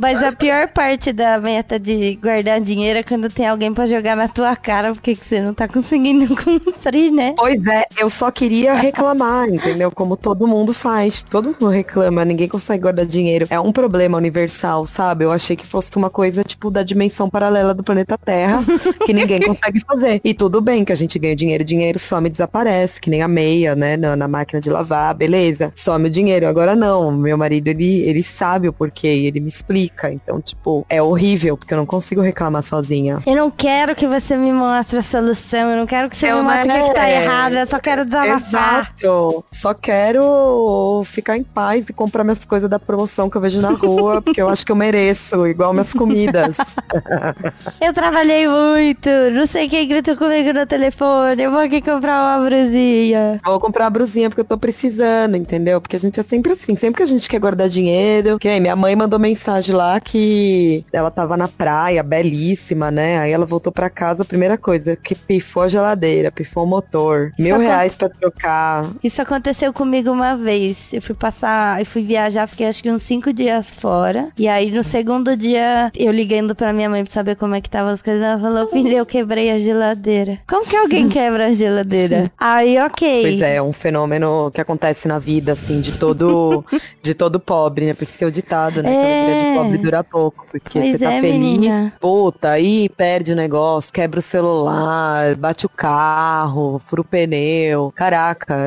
[0.00, 4.16] Mas a pior parte da meta de guardar dinheiro é quando tem alguém pra jogar
[4.16, 7.34] na tua cara porque que você não tá conseguindo cumprir, né?
[7.36, 9.90] Pois é, eu só queria reclamar, entendeu?
[9.90, 11.22] Como todo mundo faz.
[11.28, 13.46] Todo mundo reclama, ninguém consegue guardar dinheiro.
[13.50, 15.24] É um problema universal, sabe?
[15.24, 18.62] Eu achei que fosse uma coisa, tipo, da dimensão paralela do planeta Terra,
[19.04, 20.20] que ninguém consegue fazer.
[20.24, 23.28] E tudo bem que a gente ganha dinheiro, dinheiro some e desaparece, que nem a
[23.28, 23.96] meia, né?
[23.96, 25.72] Na, na máquina de lavar, beleza.
[25.74, 26.46] Some o dinheiro.
[26.46, 30.12] Agora não, meu marido, ele, ele sabe o porquê ele me explica.
[30.12, 33.22] Então, tipo, é horrível, porque eu não consigo reclamar sozinha.
[33.26, 36.38] Eu não quero que você me mostre a solução, eu não quero que você Eu
[36.38, 38.47] me mostre o que, que tá errado, eu só quero desabafar.
[38.48, 39.44] Exato.
[39.52, 43.70] Só quero ficar em paz e comprar minhas coisas da promoção que eu vejo na
[43.70, 46.56] rua, porque eu acho que eu mereço, igual minhas comidas.
[47.80, 52.44] Eu trabalhei muito, não sei quem gritou comigo no telefone, eu vou aqui comprar uma
[52.48, 53.40] brusinha.
[53.44, 55.80] Vou comprar a brusinha porque eu tô precisando, entendeu?
[55.80, 58.38] Porque a gente é sempre assim, sempre que a gente quer guardar dinheiro.
[58.38, 63.18] Que nem minha mãe mandou mensagem lá que ela tava na praia, belíssima, né?
[63.18, 67.32] Aí ela voltou pra casa, a primeira coisa, que pifou a geladeira, pifou o motor.
[67.38, 68.86] Mil acon- reais pra trocar.
[69.02, 70.92] Isso aconteceu comigo uma vez.
[70.92, 74.28] Eu fui passar, eu fui viajar, fiquei acho que uns cinco dias fora.
[74.38, 77.70] E aí no segundo dia, eu ligando pra minha mãe pra saber como é que
[77.70, 80.38] tava as coisas, ela falou: Filha, eu quebrei a geladeira.
[80.46, 82.30] Como que alguém quebra a geladeira?
[82.38, 83.22] Aí, ok.
[83.22, 86.64] Pois é, é um fenômeno que acontece na vida, assim, de todo,
[87.02, 87.94] de todo pobre, né?
[87.94, 88.90] Por isso que é o ditado, né?
[88.90, 89.52] Que a É.
[89.52, 90.46] de pobre dura pouco.
[90.50, 91.92] Porque Pois você tá é, feliz, menina.
[92.00, 97.92] puta, aí perde o negócio, quebra o celular, bate o carro, fura o pneu.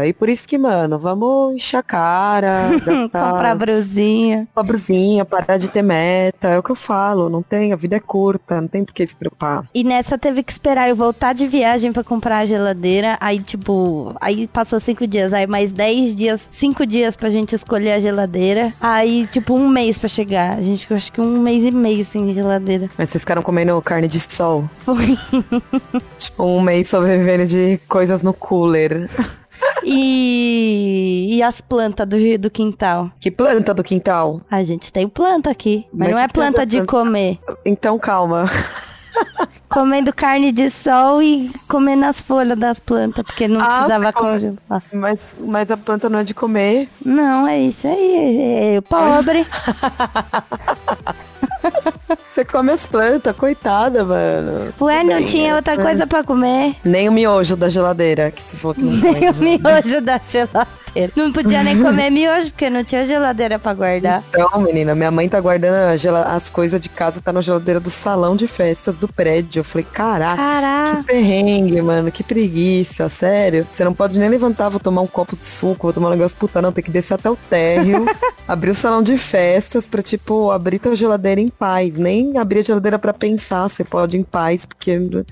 [0.07, 3.31] E por isso que, mano, vamos encher a cara, gastar.
[3.31, 4.47] Comprar brusinha.
[4.55, 6.49] Uma brusinha, parar de ter meta.
[6.49, 9.05] É o que eu falo, não tem, a vida é curta, não tem por que
[9.05, 9.65] se preocupar.
[9.73, 13.17] E nessa teve que esperar eu voltar de viagem pra comprar a geladeira.
[13.19, 15.33] Aí, tipo, aí passou cinco dias.
[15.33, 18.73] Aí mais dez dias, cinco dias pra gente escolher a geladeira.
[18.79, 20.57] Aí, tipo, um mês pra chegar.
[20.57, 22.89] A gente ficou acho que um mês e meio sem geladeira.
[22.97, 24.69] Mas vocês ficaram comendo carne de sol.
[24.77, 25.17] Foi.
[26.17, 29.09] Tipo, um mês sobrevivendo de coisas no cooler.
[29.83, 33.11] E, e as plantas do, do quintal?
[33.19, 34.41] Que planta do quintal?
[34.49, 36.91] A gente tem planta aqui, mas, Mas não é planta de planta?
[36.91, 37.39] comer.
[37.65, 38.49] Então calma.
[39.69, 44.31] Comendo carne de sol e comendo as folhas das plantas, porque não Ah, precisava come-
[44.31, 44.83] congelar.
[44.93, 46.89] Mas, mas a planta não é de comer.
[47.05, 48.15] Não, é isso aí.
[48.17, 49.45] É, é pobre.
[52.33, 54.73] Você come as plantas, coitada, mano.
[54.81, 55.55] Ué, Tudo não bem, tinha né?
[55.55, 56.75] outra coisa pra comer?
[56.83, 60.67] Nem o miojo da geladeira, que você falou que não Nem o miojo da geladeira.
[61.15, 64.23] Não podia nem comer miojo, porque não tinha geladeira pra guardar.
[64.29, 65.75] Então, menina, minha mãe tá guardando
[66.27, 69.61] as coisas de casa, tá na geladeira do salão de festas do prédio.
[69.61, 70.35] Eu falei, caraca.
[70.35, 71.03] Que Caraca.
[71.03, 73.65] perrengue, mano, que preguiça, sério.
[73.71, 76.37] Você não pode nem levantar, vou tomar um copo de suco, vou tomar um negócio,
[76.37, 78.05] puta, não, tem que descer até o térreo,
[78.47, 81.95] abrir o salão de festas pra, tipo, abrir tua geladeira em paz.
[81.95, 85.25] Nem abrir a geladeira pra pensar, você pode em paz, porque não,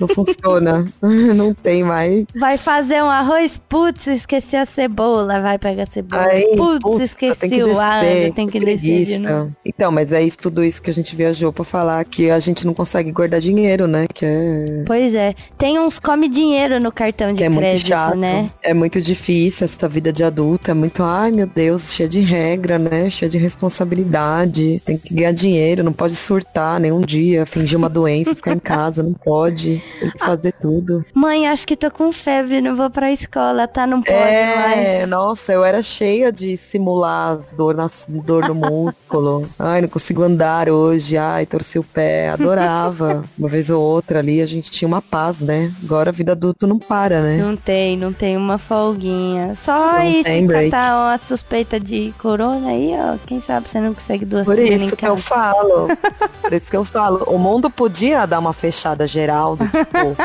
[0.00, 0.84] não funciona.
[1.00, 2.24] não tem mais.
[2.34, 4.95] Vai fazer um arroz, putz, esqueci a cebola.
[5.42, 6.22] Vai pegar cebola.
[6.26, 9.20] Aí, putz, puta, esqueci tem que o descer, tem que descer.
[9.64, 12.66] Então, mas é isso, tudo isso que a gente viajou pra falar que a gente
[12.66, 14.06] não consegue guardar dinheiro, né?
[14.12, 15.34] Que é Pois é.
[15.58, 18.16] Tem uns come dinheiro no cartão de que é muito crédito, chato.
[18.16, 18.50] né?
[18.62, 20.70] É muito difícil essa vida de adulta.
[20.70, 23.10] É muito, ai meu Deus, cheia de regra, né?
[23.10, 24.80] Cheia de responsabilidade.
[24.84, 29.02] Tem que ganhar dinheiro, não pode surtar nenhum dia, fingir uma doença, ficar em casa,
[29.02, 29.82] não pode.
[30.00, 31.04] Tem que fazer tudo.
[31.14, 33.86] Mãe, acho que tô com febre, não vou pra escola, tá?
[33.86, 34.85] Não pode É, mais.
[35.06, 39.48] Nossa, eu era cheia de simular dor, nas, dor no músculo.
[39.58, 41.16] Ai, não consigo andar hoje.
[41.16, 42.28] Ai, torci o pé.
[42.30, 43.24] Adorava.
[43.38, 45.72] Uma vez ou outra ali, a gente tinha uma paz, né?
[45.82, 47.38] Agora a vida adulto não para, né?
[47.38, 49.54] Não tem, não tem uma folguinha.
[49.56, 50.70] Só Não break.
[50.70, 53.16] catar uma suspeita de corona aí, ó.
[53.26, 55.22] Quem sabe você não consegue duas Por semanas em isso que eu casa.
[55.22, 55.88] falo.
[56.42, 57.24] Por isso que eu falo.
[57.26, 60.16] O mundo podia dar uma fechada geral do tipo,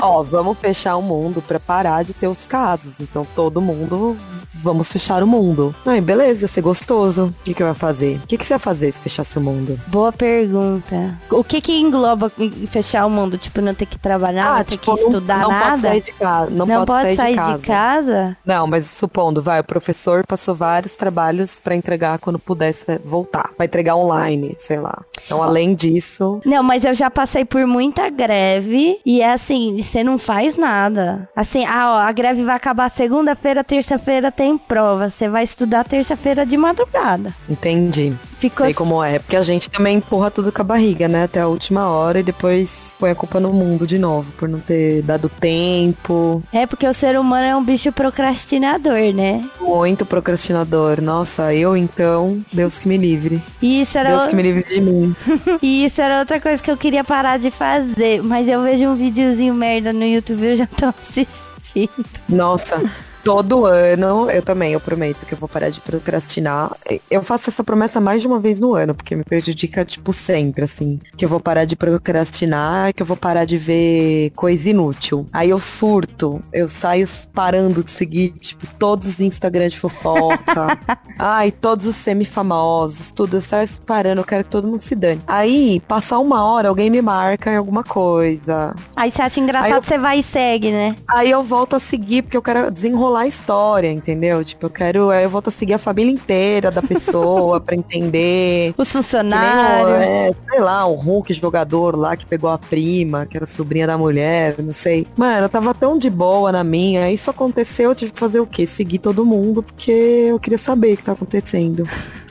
[0.00, 2.94] ó, vamos fechar o mundo pra parar de ter os casos.
[3.00, 4.03] Então todo mundo,
[4.52, 5.74] vamos fechar o mundo.
[5.84, 7.26] Ai, beleza, ser gostoso.
[7.40, 8.16] O que, que eu ia fazer?
[8.16, 9.78] O que, que você ia fazer se fechasse o mundo?
[9.88, 11.18] Boa pergunta.
[11.30, 12.30] O que que engloba
[12.70, 13.36] fechar o mundo?
[13.36, 15.66] Tipo, não ter que trabalhar, não ter que Ah, tipo, não- estudar não, nada?
[15.68, 16.50] pode sair de casa.
[16.50, 17.58] Não, pode, sair, de casa.
[17.58, 18.36] de casa?
[18.44, 23.50] Não, mas supondo, vai, o professor passou vários trabalhos pra entregar quando pudesse voltar.
[23.58, 25.02] Vai entregar online, sei lá.
[25.24, 30.02] Então, além disso, Não, mas eu já passei por muita greve e é assim, você
[30.04, 31.28] não faz nada.
[31.36, 33.62] Assim, ah, ó, a greve vai acabar segunda-feira,
[33.94, 35.10] terça-feira tem prova.
[35.10, 37.32] Você vai estudar terça-feira de madrugada.
[37.48, 38.12] entendi.
[38.38, 39.18] Ficou Sei como é.
[39.18, 41.22] Porque a gente também empurra tudo com a barriga, né?
[41.24, 44.60] Até a última hora e depois põe a culpa no mundo de novo, por não
[44.60, 46.42] ter dado tempo.
[46.52, 49.42] É porque o ser humano é um bicho procrastinador, né?
[49.60, 51.00] Muito procrastinador.
[51.00, 53.42] Nossa, eu então, Deus que me livre.
[53.62, 55.14] E isso era Deus o- que me livre de mim.
[55.62, 58.22] E isso era outra coisa que eu queria parar de fazer.
[58.22, 61.88] Mas eu vejo um videozinho merda no YouTube e eu já tô assistindo.
[62.28, 62.82] Nossa,
[63.24, 66.70] todo ano, eu também, eu prometo que eu vou parar de procrastinar.
[67.10, 70.64] Eu faço essa promessa mais de uma vez no ano, porque me prejudica, tipo, sempre,
[70.64, 71.00] assim.
[71.16, 75.26] Que eu vou parar de procrastinar, que eu vou parar de ver coisa inútil.
[75.32, 80.78] Aí eu surto, eu saio parando de seguir, tipo, todos os Instagram de fofoca.
[81.18, 83.38] Ai, todos os semi-famosos, tudo.
[83.38, 85.22] Eu saio parando, eu quero que todo mundo se dane.
[85.26, 88.74] Aí, passar uma hora, alguém me marca em alguma coisa.
[88.94, 90.94] Aí você acha engraçado, eu- você vai e segue, né?
[91.08, 94.44] Aí eu volto a seguir, porque eu quero desenrolar a história, entendeu?
[94.44, 95.10] Tipo, eu quero.
[95.10, 98.74] Aí eu volto a seguir a família inteira da pessoa pra entender.
[98.78, 100.06] Os o, funcionários.
[100.06, 103.98] é, sei lá, o Hulk jogador lá que pegou a prima, que era sobrinha da
[103.98, 105.06] mulher, não sei.
[105.16, 107.10] Mano, eu tava tão de boa na minha.
[107.10, 108.66] Isso aconteceu, eu tive que fazer o quê?
[108.66, 109.92] Seguir todo mundo, porque
[110.28, 111.88] eu queria saber o que tá acontecendo.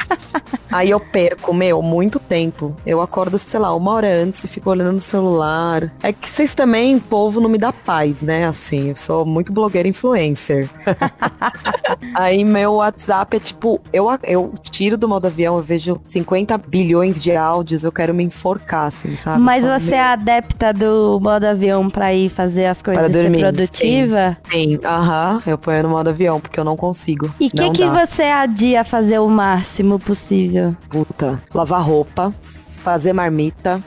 [0.71, 2.75] Aí eu perco, meu, muito tempo.
[2.83, 5.91] Eu acordo, sei lá, uma hora antes e fico olhando no celular.
[6.01, 8.47] É que vocês também, povo, não me dá paz, né?
[8.47, 10.67] Assim, eu sou muito blogueira influencer.
[12.15, 17.21] Aí meu WhatsApp é tipo, eu, eu tiro do modo avião, eu vejo 50 bilhões
[17.21, 19.41] de áudios, eu quero me enforcar, assim, sabe?
[19.41, 23.23] Mas você é adepta do modo avião pra ir fazer as coisas Para e ser
[23.23, 24.37] dormir, produtiva?
[24.49, 27.33] Sim, aham, eu ponho no modo avião, porque eu não consigo.
[27.39, 28.05] E o que, que dá.
[28.05, 30.75] você adia fazer o máximo possível?
[30.89, 32.33] Puta, lavar roupa,
[32.83, 33.81] fazer marmita.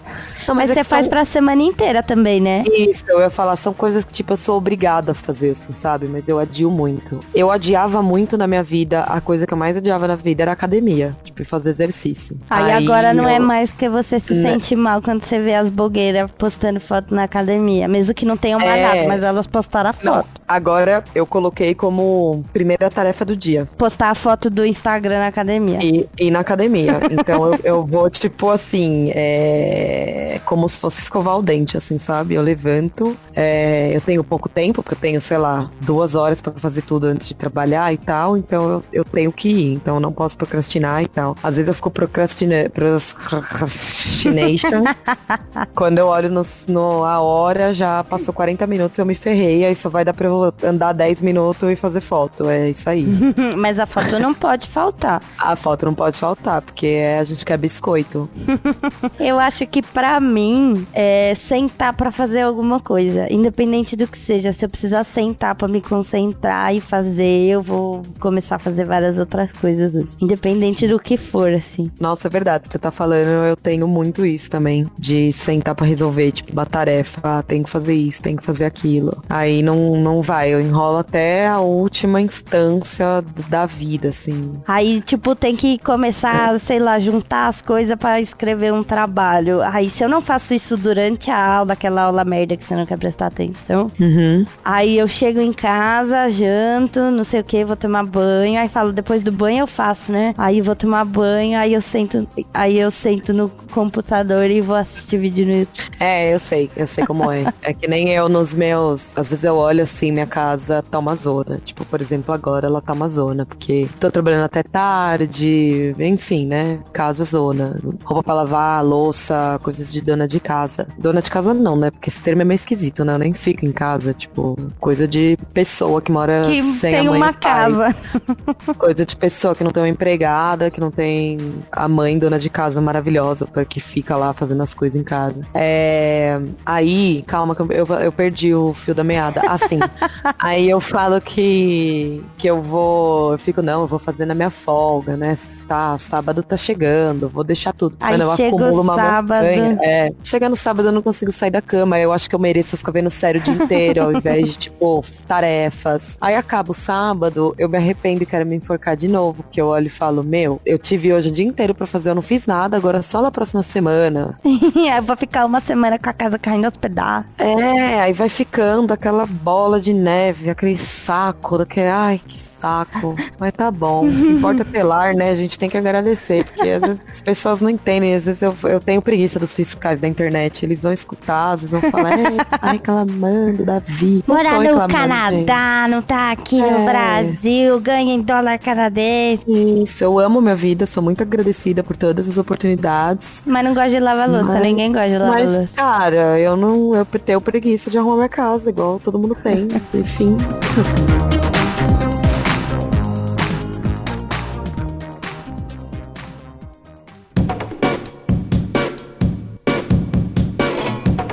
[0.48, 2.64] Não, Mas, é você faz são- pra semana inteira também, né?
[2.66, 6.06] Isso, eu ia falar, são coisas que, tipo, eu sou obrigada a fazer, assim, sabe?
[6.06, 7.20] Mas eu adio muito.
[7.34, 10.52] Eu adiava muito na minha vida, a coisa que eu mais adiava na vida era
[10.52, 12.38] a academia, tipo, fazer exercício.
[12.48, 14.52] Aí, agora não é mais porque você se Né?
[14.52, 17.86] sente mal quando você vê as blogueiras postando foto na academia.
[17.88, 18.64] Mesmo que não tenham É.
[18.66, 20.28] malhado, mas elas postaram a Não, foto.
[20.46, 23.68] agora eu coloquei como primeira tarefa do dia.
[23.76, 25.78] Postar a foto do Instagram na academia.
[25.82, 27.00] E, e na academia.
[27.10, 32.34] Então eu, eu vou, tipo assim, é, como se fosse escovar o dente, assim, sabe?
[32.34, 36.52] Eu levanto, é, eu tenho pouco tempo, porque eu tenho, sei lá, duas horas pra
[36.52, 40.00] fazer tudo antes de trabalhar e tal, então eu, eu tenho que ir, então eu
[40.00, 41.36] não posso procrastinar e tal.
[41.42, 44.84] Às vezes eu fico procrastina- procrastination.
[45.74, 49.74] Quando eu olho no, no- a hora, já passou 40 minutos, eu me ferrei, aí
[49.74, 52.48] só vai dar pra eu andar 10 minutos e fazer foto.
[52.48, 53.06] É isso aí.
[53.56, 55.22] mas a foto não pode faltar.
[55.38, 58.28] A foto não pode faltar, porque a gente quer biscoito.
[59.18, 64.52] Eu acho que pra mim, é sentar pra fazer alguma coisa, independente do que seja,
[64.52, 69.18] se eu precisar sentar pra me concentrar e fazer, eu vou começar a fazer várias
[69.18, 70.16] outras coisas, antes.
[70.20, 71.90] independente do que for, assim.
[72.00, 72.66] Nossa, é verdade.
[72.70, 74.86] Você tá falando, eu tenho muito isso também.
[74.98, 77.20] De sentar pra resolver, tipo, uma tarefa.
[77.22, 79.22] Ah, tem que fazer isso, tem que fazer aquilo.
[79.28, 80.52] Aí não, não vai.
[80.52, 84.52] Eu enrolo até a última instância da vida, assim.
[84.66, 89.60] Aí, tipo, tem que começar, sei lá, juntar as coisas pra escrever um trabalho.
[89.62, 92.86] Aí, se eu não faço isso durante a aula, aquela aula merda que você não
[92.86, 94.44] quer prestar atenção, Uhum.
[94.64, 98.92] aí eu chego em casa, janto, não sei o que, vou tomar banho, aí falo,
[98.92, 100.34] depois do banho eu faço, né?
[100.38, 105.18] Aí vou tomar banho, aí eu sento, aí eu sento no computador e vou assistir
[105.18, 105.86] vídeo no YouTube.
[105.98, 107.44] É, eu sei, eu sei como é.
[107.62, 109.16] É que nem eu nos meus.
[109.16, 111.58] Às vezes eu olho assim, minha casa tá uma zona.
[111.64, 116.80] Tipo, por exemplo, agora ela tá uma zona, porque tô trabalhando até tarde, enfim, né?
[116.92, 117.80] Casa zona.
[118.04, 120.86] Roupa pra lavar, louça, coisas de dona de casa.
[120.98, 121.90] Dona de casa não, né?
[121.90, 123.14] Porque esse termo é meio esquisito, né?
[123.14, 127.10] Eu nem fico em casa, tipo, coisa de pessoa que mora Que sem tem a
[127.10, 127.94] mãe uma casa.
[128.78, 131.38] Coisa de pessoa que não tem uma empregada, que não tem
[131.70, 135.46] a mãe dona de casa maravilhosa, porque fica lá fazendo as coisas em casa.
[135.54, 136.40] É.
[136.64, 139.42] Aí, calma, que eu, eu, eu perdi o fio da meada.
[139.48, 139.78] Assim.
[140.38, 142.22] aí eu falo que.
[142.36, 143.32] que eu vou.
[143.32, 145.36] Eu fico, não, eu vou fazer na minha folga, né?
[145.66, 147.96] Tá, sábado tá chegando, vou deixar tudo.
[148.00, 149.44] Aí Mano, eu chega o acumulo uma sábado.
[149.46, 149.78] montanha.
[149.82, 150.12] É.
[150.22, 151.98] Chega no sábado eu não consigo sair da cama.
[151.98, 155.04] Eu acho que eu mereço ficar vendo série o dia inteiro, ao invés de, tipo,
[155.26, 156.16] tarefas.
[156.20, 159.42] Aí acaba o sábado, eu me arrependo e quero me enforcar de novo.
[159.42, 162.14] Porque eu olho e falo, meu, eu tive hoje o dia inteiro pra fazer, eu
[162.14, 164.38] não fiz nada, agora só na próxima semana.
[164.44, 167.38] eu vou ficar uma semana com a casa caindo aos pedaços.
[167.38, 171.88] É, aí vai ficando aquela bola de neve, aquele saco, daquele.
[171.88, 173.14] Ai, que saco.
[173.38, 174.06] Mas tá bom.
[174.06, 175.30] Importa é ter lar, né?
[175.30, 178.14] A gente tem que agradecer, porque às vezes as pessoas não entendem.
[178.14, 180.64] Às vezes eu, eu tenho preguiça dos fiscais da internet.
[180.64, 184.22] Eles vão escutar, às vezes vão falar, é, tá reclamando, Davi.
[184.26, 186.84] Morar no Canadá, não tá aqui no É.
[186.86, 189.44] Brasil, ganha em dólar canadense.
[189.46, 189.82] gente.
[189.84, 193.42] Isso, eu amo minha vida, sou muito agradecida por todas as oportunidades.
[193.46, 195.72] Mas não gosta de lavar louça, Mas- ninguém gosta de lavar Mas, louça.
[195.76, 196.94] cara, eu não.
[196.94, 199.68] Eu tenho preguiça de arrumar minha casa, igual todo mundo tem.
[199.94, 200.36] Enfim.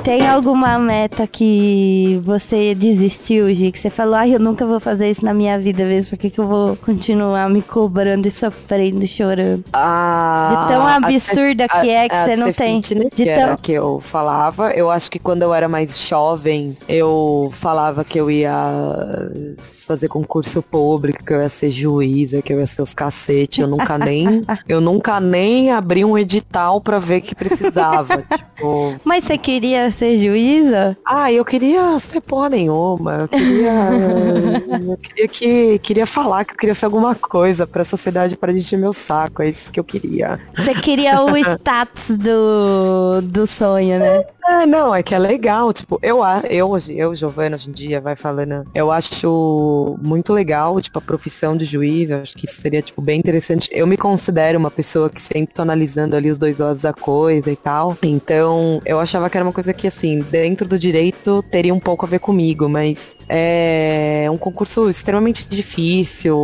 [0.04, 3.72] Tem alguma meta que você desistiu, Gi?
[3.72, 6.28] Que você falou, ai, eu nunca vou fazer isso na minha vida mesmo, por que,
[6.28, 9.64] que eu vou continuar me cobrando e sofrendo chorando?
[9.72, 12.82] Ah, De tão a- absurda a- que é que a você não tem.
[12.82, 14.72] fitness, De que era tão- que eu falava.
[14.72, 18.52] Eu acho que quando eu era mais jovem, eu falava que eu ia
[19.86, 23.62] fazer concurso público, que eu ia ser juíza, que eu ia ser os cacete.
[23.62, 28.22] Eu nunca nem, eu nunca nem abri um edital pra ver que precisava.
[28.36, 30.96] tipo, Mas você queria ser juíza?
[31.06, 33.20] ah, eu queria ser porra nenhuma.
[33.20, 33.72] Eu queria,
[34.90, 38.58] eu queria que queria falar que eu queria ser alguma coisa pra sociedade para de
[38.58, 39.42] encher meu saco.
[39.42, 40.40] É isso que eu queria.
[40.54, 44.24] Você queria o status do, do sonho, né?
[44.46, 46.18] É, não, é que é legal, tipo, eu,
[46.50, 51.02] eu, hoje- eu, Giovana, hoje em dia, vai falando, eu acho muito legal, tipo, a
[51.02, 53.70] profissão de juiz, eu acho que isso seria, tipo, bem interessante.
[53.72, 57.50] Eu me considero uma pessoa que sempre tô analisando ali os dois lados da coisa
[57.50, 61.72] e tal, então, eu achava que era uma coisa que, assim, dentro do direito teria
[61.72, 66.36] um pouco a ver comigo, mas é um concurso extremamente difícil,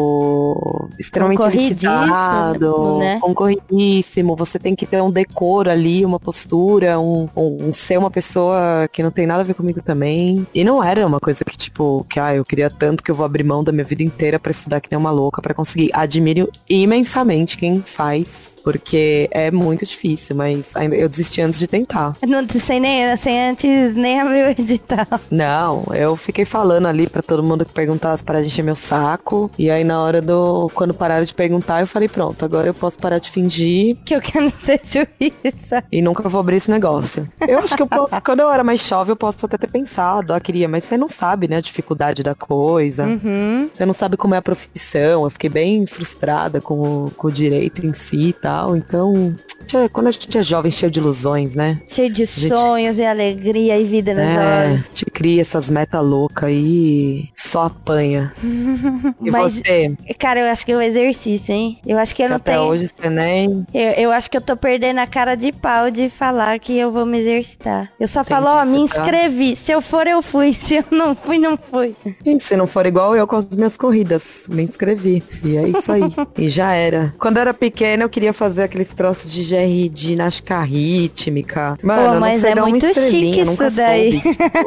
[0.99, 3.19] extremamente elitizado, né?
[3.21, 8.11] concorridíssimo, você tem que ter um decoro ali, uma postura, um, um- um ser uma
[8.11, 10.47] pessoa que não tem nada a ver comigo também.
[10.55, 13.25] E não era uma coisa que, tipo, que ah, eu queria tanto que eu vou
[13.27, 15.91] abrir mão da minha vida inteira pra estudar que nem uma louca pra conseguir.
[15.93, 18.51] Admiro imensamente quem faz.
[18.63, 22.17] Porque é muito difícil, mas ainda eu desisti antes de tentar.
[22.27, 25.07] Não, sem, nem, sem antes nem abrir o edital.
[25.31, 29.51] Não, eu fiquei falando ali pra todo mundo que perguntasse para de encher meu saco.
[29.59, 30.71] E aí, na hora do.
[30.75, 34.21] Quando pararam de perguntar, eu falei: pronto, agora eu posso parar de fingir Que eu
[34.21, 35.85] quero ser juíza.
[35.91, 37.29] e nunca vou abrir esse negócio.
[37.47, 40.33] Eu acho que eu posso, quando eu era mais jovem, eu posso até ter pensado,
[40.33, 43.07] ah, queria, mas você não sabe, né, a dificuldade da coisa.
[43.07, 43.69] Uhum.
[43.73, 45.25] Você não sabe como é a profissão.
[45.25, 48.77] Eu fiquei bem frustrada com o, com o direito em si e tal.
[48.77, 49.37] Então,
[49.67, 51.81] tinha- quando a gente é jovem, cheio de ilusões, né?
[51.87, 54.81] Cheio de Gente- sonhos e alegria e vida nas É, horas.
[54.93, 58.33] te cria essas metas loucas aí e só apanha.
[59.23, 59.93] E Mas- você?
[60.19, 61.79] Cara, eu acho que é um exercício, hein?
[61.87, 62.65] Eu acho que eu Que não até tenho.
[62.65, 63.67] hoje você nem.
[63.73, 66.91] Eu, eu acho que eu tô perdendo a cara de pau de falar que eu
[66.91, 67.91] vou me exercitar.
[68.01, 69.57] Eu só Entendi, falo, ó, me você tá- inscrevi.
[69.57, 70.53] Se eu for, eu fui.
[70.71, 71.95] Se eu não fui, não fui.
[72.25, 75.23] E se não for igual eu com as minhas corridas, me inscrevi.
[75.45, 76.03] E é isso aí.
[76.39, 77.15] e já era.
[77.19, 81.77] Quando eu era pequena, eu queria fazer aqueles troços de PR de ginástica rítmica.
[81.83, 84.23] Mano, Pô, mas não sei é dar uma muito estrelinha, chique isso daí.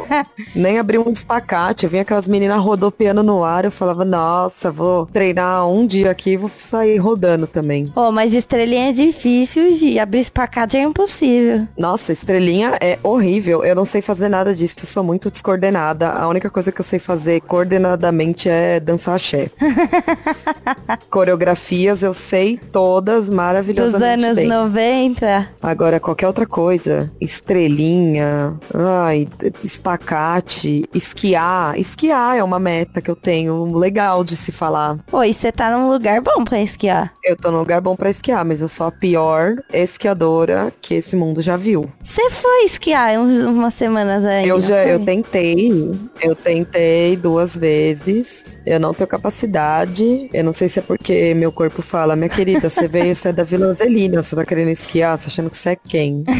[0.54, 1.84] nem abri um espacate.
[1.84, 3.64] Eu vi aquelas meninas rodopiando no ar.
[3.64, 7.86] Eu falava, nossa, vou treinar um dia aqui e vou sair rodando também.
[7.86, 11.66] Pô, mas estrelinha é difícil de abrir espacate é impossível.
[11.76, 13.64] Nossa, estrelinha é horrível.
[13.64, 14.76] Eu não sei fazer nada disso.
[14.82, 16.10] Eu sou muito descoordenada.
[16.10, 19.50] A única coisa que eu sei fazer coordenadamente é dançar axé.
[21.10, 23.28] Coreografias eu sei todas
[23.72, 24.46] Dos anos bem.
[24.46, 25.48] 90.
[25.62, 29.28] Agora, qualquer outra coisa, estrelinha, ai,
[29.62, 31.78] espacate, esquiar.
[31.78, 34.98] Esquiar é uma meta que eu tenho legal de se falar.
[35.06, 37.12] Pô, e você tá num lugar bom pra esquiar.
[37.22, 41.16] Eu tô num lugar bom pra esquiar, mas eu sou a pior esquiadora que esse
[41.16, 41.90] mundo já viu.
[42.02, 44.48] Você foi esquiar umas semanas aí.
[44.48, 45.06] Eu já, eu foi?
[45.06, 48.53] tentei, eu tentei duas vezes.
[48.66, 50.28] Eu não tenho capacidade.
[50.32, 53.32] Eu não sei se é porque meu corpo fala, minha querida, você veio, você é
[53.32, 56.24] da Vila Zelina, você tá querendo esquiar, você achando que você é quem?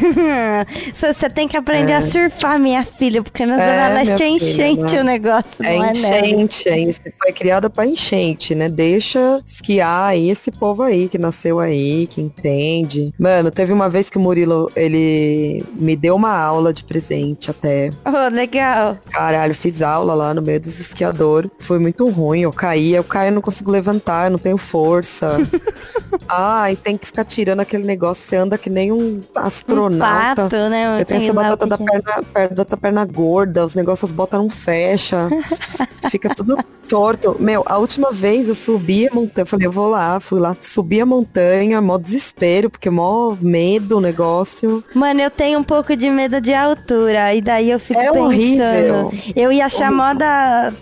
[0.95, 4.29] Você tem que aprender a surfar, minha filha, porque na É, Zona Leste é filha,
[4.37, 5.01] enchente né?
[5.01, 6.29] o negócio, É não é neve.
[6.29, 7.01] enchente, é isso.
[7.21, 8.69] Foi criada pra enchente, né?
[8.69, 13.13] Deixa esquiar aí esse povo aí que nasceu aí, que entende.
[13.19, 17.91] Mano, teve uma vez que o Murilo, ele me deu uma aula de presente até.
[18.05, 18.97] Oh, legal.
[19.11, 21.51] Caralho, fiz aula lá no meio dos esquiadores.
[21.61, 22.41] Foi muito ruim.
[22.41, 25.37] Eu caí, eu caio, eu não consigo levantar, eu não tenho força.
[26.29, 28.25] Ai, tem que ficar tirando aquele negócio.
[28.25, 30.43] Você anda que nem um Um astronauta.
[30.43, 31.01] pato, né?
[31.01, 35.29] Eu tenho essa batata da perna, perna, da perna gorda, os negócios botam não fecha.
[36.11, 36.57] Fica tudo
[36.89, 37.37] torto.
[37.41, 40.57] Meu, a última vez eu subi a montanha, eu falei, eu vou lá, fui lá,
[40.61, 44.85] subi a montanha, mó desespero, porque mó medo o negócio.
[44.95, 47.35] Mano, eu tenho um pouco de medo de altura.
[47.35, 48.25] E daí eu fico É pensando.
[48.25, 49.13] horrível.
[49.35, 50.05] Eu ia achar Horrível.
[50.07, 50.73] mó da,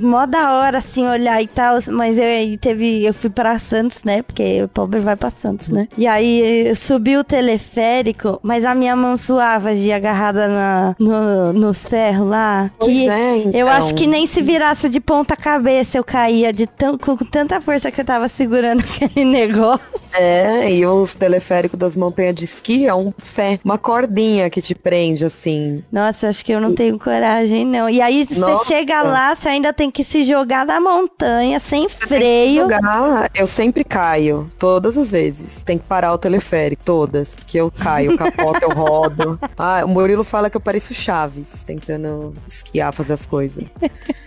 [0.00, 1.78] mó da hora, assim, olhar e tal.
[1.90, 3.04] Mas eu aí teve.
[3.04, 4.22] Eu fui pra Santos, né?
[4.22, 5.88] Porque o pobre vai pra Santos, né?
[5.96, 11.52] E aí eu subi o teleférico, mas a minha mão suava de agarrada na, no-
[11.52, 12.70] nos ferros lá.
[12.78, 13.68] Pois que é, eu então.
[13.68, 17.90] acho que nem se virasse de ponta cabeça eu caía de tão, com tanta força
[17.90, 19.84] que eu tava segurando aquele negócio.
[20.14, 24.74] É, e os teleféricos das montanhas de esqui é um fé, uma cordinha que te
[24.74, 25.82] prende, assim.
[25.90, 27.88] Nossa, acho que eu não tenho coragem, não.
[27.88, 31.94] E aí você chega lá, você ainda tem que se jogar da montanha sem que
[32.06, 32.62] freio.
[32.62, 35.62] jogar, eu sempre caio, todas as vezes.
[35.62, 37.34] Tem que parar o teleférico, todas.
[37.36, 39.38] Porque eu caio, eu capoto, eu rodo.
[39.58, 43.64] Ah, o Murilo fala que eu pareço Chaves, tentando esquiar, fazer as coisas.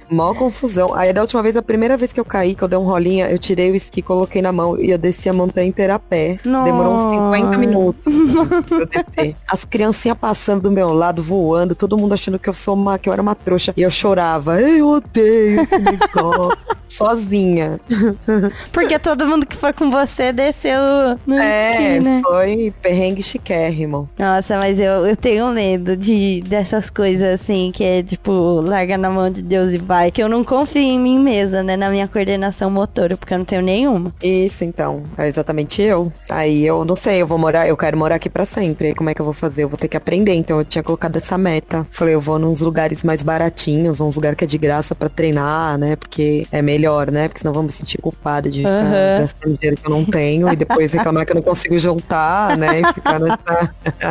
[0.10, 0.94] Mó confusão.
[0.94, 3.28] Aí da última vez, a primeira vez que eu caí, que eu dei um rolinha,
[3.30, 6.38] eu tirei o esqui, coloquei na mão e eu desci a montanha inteira a pé.
[6.44, 7.58] Demorou uns 50 Nossa.
[7.58, 8.06] minutos
[8.68, 9.36] pra eu descer.
[9.50, 13.10] As criancinhas passando do meu lado, voando, todo mundo achando que eu sou uma, que
[13.10, 13.74] eu era uma trouxa.
[13.76, 14.62] E eu chorava.
[14.62, 16.35] Eu odeio esse negócio.
[16.88, 17.80] Sozinha.
[18.72, 20.80] Porque todo mundo que foi com você desceu
[21.26, 22.22] no É, esqui, né?
[22.26, 24.10] foi perrengue chiquérrimo.
[24.18, 29.10] Nossa, mas eu, eu tenho medo de, dessas coisas assim, que é tipo, larga na
[29.10, 30.12] mão de Deus e vai.
[30.12, 31.76] Que eu não confio em mim mesma, né?
[31.76, 34.14] Na minha coordenação motora, porque eu não tenho nenhuma.
[34.22, 35.04] Isso, então.
[35.18, 36.12] É exatamente eu.
[36.30, 38.88] Aí eu não sei, eu vou morar, eu quero morar aqui pra sempre.
[38.88, 39.64] Aí como é que eu vou fazer?
[39.64, 40.34] Eu vou ter que aprender.
[40.34, 41.86] Então eu tinha colocado essa meta.
[41.92, 45.78] Falei, eu vou nos lugares mais baratinhos, uns lugares que é de graça pra treinar,
[45.78, 45.96] né?
[45.96, 47.28] Porque é melhor, né?
[47.28, 49.20] Porque senão vou me sentir culpada de ficar Aham.
[49.20, 52.82] gastando dinheiro que eu não tenho e depois reclamar que eu não consigo juntar, né?
[52.82, 53.70] E ficar nessa.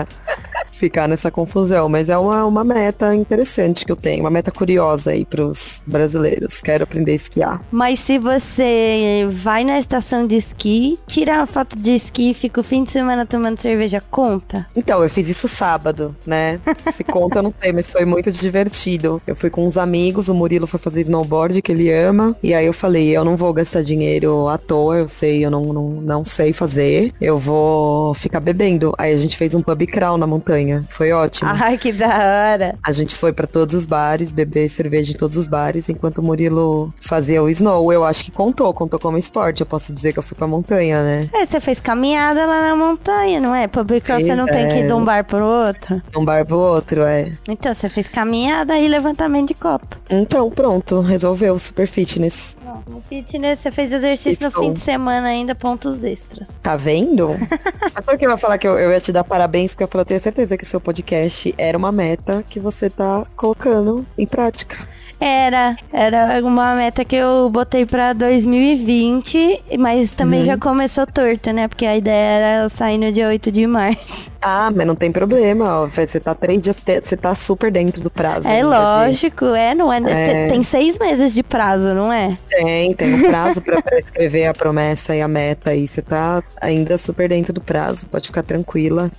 [0.72, 1.88] ficar nessa confusão.
[1.88, 6.60] Mas é uma, uma meta interessante que eu tenho, uma meta curiosa aí pros brasileiros.
[6.60, 7.62] Quero aprender a esquiar.
[7.70, 12.60] Mas se você vai na estação de esqui, tira uma foto de esqui e fica
[12.60, 14.66] o fim de semana tomando cerveja, conta?
[14.76, 16.60] Então, eu fiz isso sábado, né?
[16.92, 19.22] Se conta, eu não sei, mas foi muito divertido.
[19.26, 22.03] Eu fui com uns amigos, o Murilo foi fazer snowboard, que ele ama.
[22.42, 25.64] E aí eu falei, eu não vou gastar dinheiro à toa, eu sei, eu não,
[25.66, 27.12] não, não sei fazer.
[27.20, 28.92] Eu vou ficar bebendo.
[28.98, 30.84] Aí a gente fez um pub crawl na montanha.
[30.88, 31.50] Foi ótimo.
[31.52, 32.78] Ai, que da hora.
[32.82, 36.22] A gente foi pra todos os bares, beber cerveja em todos os bares, enquanto o
[36.22, 37.92] Murilo fazia o snow.
[37.92, 39.60] Eu acho que contou, contou como esporte.
[39.60, 41.28] Eu posso dizer que eu fui pra montanha, né?
[41.32, 43.66] É, você fez caminhada lá na montanha, não é?
[43.66, 46.02] Public crawl, você não tem que ir de um bar pro outro.
[46.10, 47.32] De um bar pro outro, é.
[47.48, 49.96] Então, você fez caminhada e levantamento de copo.
[50.10, 51.58] Então, pronto, resolveu.
[51.58, 52.56] Super fitness.
[52.64, 54.64] Não, no fitness, você fez exercício no Estou.
[54.64, 56.48] fim de semana ainda, pontos extras.
[56.62, 57.30] Tá vendo?
[58.04, 60.02] Sabe que eu ia falar que eu, eu ia te dar parabéns, porque eu falei,
[60.02, 64.76] eu tenho certeza que seu podcast era uma meta que você tá colocando em prática.
[65.20, 70.46] Era, era uma meta que eu botei pra 2020, mas também Uhum.
[70.46, 71.68] já começou torto, né?
[71.68, 74.30] Porque a ideia era eu sair no dia 8 de março.
[74.42, 75.86] Ah, mas não tem problema, ó.
[75.86, 78.46] Você tá três dias, você tá super dentro do prazo.
[78.46, 80.48] É de- lógico, é, não é, É.
[80.50, 82.36] Tem seis meses de prazo, não é?
[82.50, 86.98] Tem, tem um prazo pra prescrever a promessa e a meta e você tá ainda
[86.98, 89.10] super dentro do prazo, pode ficar tranquila.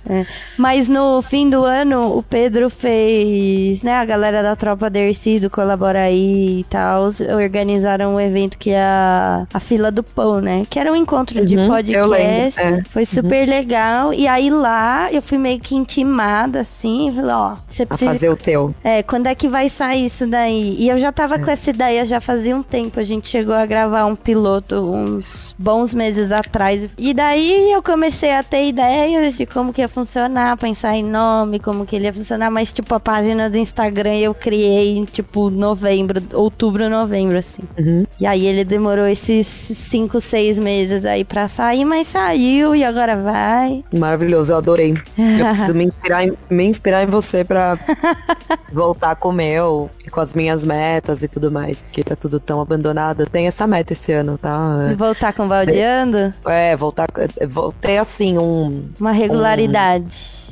[0.56, 3.94] Mas no fim do ano, o Pedro fez, né?
[3.96, 7.04] A galera da Tropa Dercido colabora aí e tal.
[7.40, 10.66] Organizaram um evento que é a, a Fila do Pão, né?
[10.68, 12.60] Que era um encontro de Uhum, eu podcast.
[12.60, 12.84] lembro, é.
[12.90, 14.12] Foi super legal.
[14.12, 17.12] E aí lá eu fui meio que intimada, assim.
[17.14, 18.10] Falei, ó, você A precisa.
[18.12, 18.74] fazer o teu.
[18.82, 20.76] É, quando é que vai sair isso daí?
[20.78, 22.98] E eu já tava com essa ideia já fazia um tempo.
[22.98, 26.88] A gente chegou a gravar um piloto uns bons meses atrás.
[26.96, 31.58] E daí eu comecei a ter ideias de como que ia funcionar, pensar em nome,
[31.58, 32.50] como que ele ia funcionar.
[32.50, 37.62] Mas, tipo, a página do Instagram eu criei tipo, novembro, outubro, novembro, assim.
[37.78, 38.06] Uhum.
[38.18, 43.14] E aí ele demorou esses cinco, seis meses aí pra sair, mas saiu e agora
[43.16, 43.84] vai.
[43.92, 44.94] Maravilhoso, eu adorei.
[45.18, 47.78] Eu preciso me inspirar em, me inspirar em você pra
[48.72, 52.60] voltar com o meu com as minhas metas e tudo mais, porque tá tudo tão
[52.60, 53.26] abandonado.
[53.26, 54.94] Tem essa meta esse ano, tá?
[54.96, 57.08] Voltar com o Valdeando, É, voltar.
[57.48, 58.88] Voltei assim, um.
[58.98, 60.16] uma regularidade.
[60.42, 60.45] Um,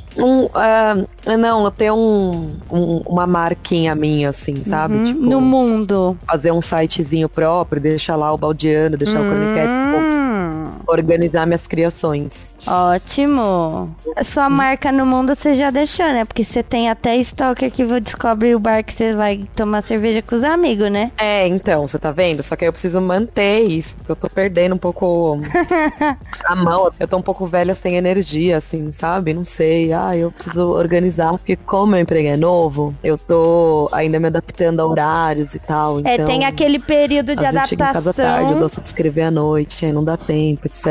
[0.53, 0.95] ah,
[1.37, 4.95] não, eu tenho um, um- uma marquinha minha, assim, sabe?
[4.95, 6.17] Uhum, Tipo, No mundo.
[6.27, 9.91] fazer um sitezinho próprio, deixar lá o baldeano, deixar o Chronicat, Hum,
[10.99, 12.55] organizar minhas criações.
[12.67, 13.95] ótimo.
[14.15, 16.25] A sua marca no mundo você já deixou, né?
[16.25, 20.35] Porque você tem até stalker que descobre o bar que você vai tomar cerveja com
[20.35, 21.11] os amigos, né?
[21.17, 22.41] É, então, você tá vendo?
[22.43, 25.39] Só que aí eu preciso manter isso, porque eu tô perdendo um pouco
[26.45, 26.91] a mão.
[26.99, 29.33] Eu tô um pouco velha sem energia, assim, sabe?
[29.33, 29.93] Não sei.
[29.93, 31.31] Ah, eu preciso organizar.
[31.31, 35.99] Porque como meu emprego é novo, eu tô ainda me adaptando a horários e tal.
[35.99, 36.25] é, então...
[36.25, 38.59] tem aquele período de Às vezes chego em casa tarde, eu adaptação.
[38.59, 40.84] gosto de escrever à noite, aí não dá tempo, etc.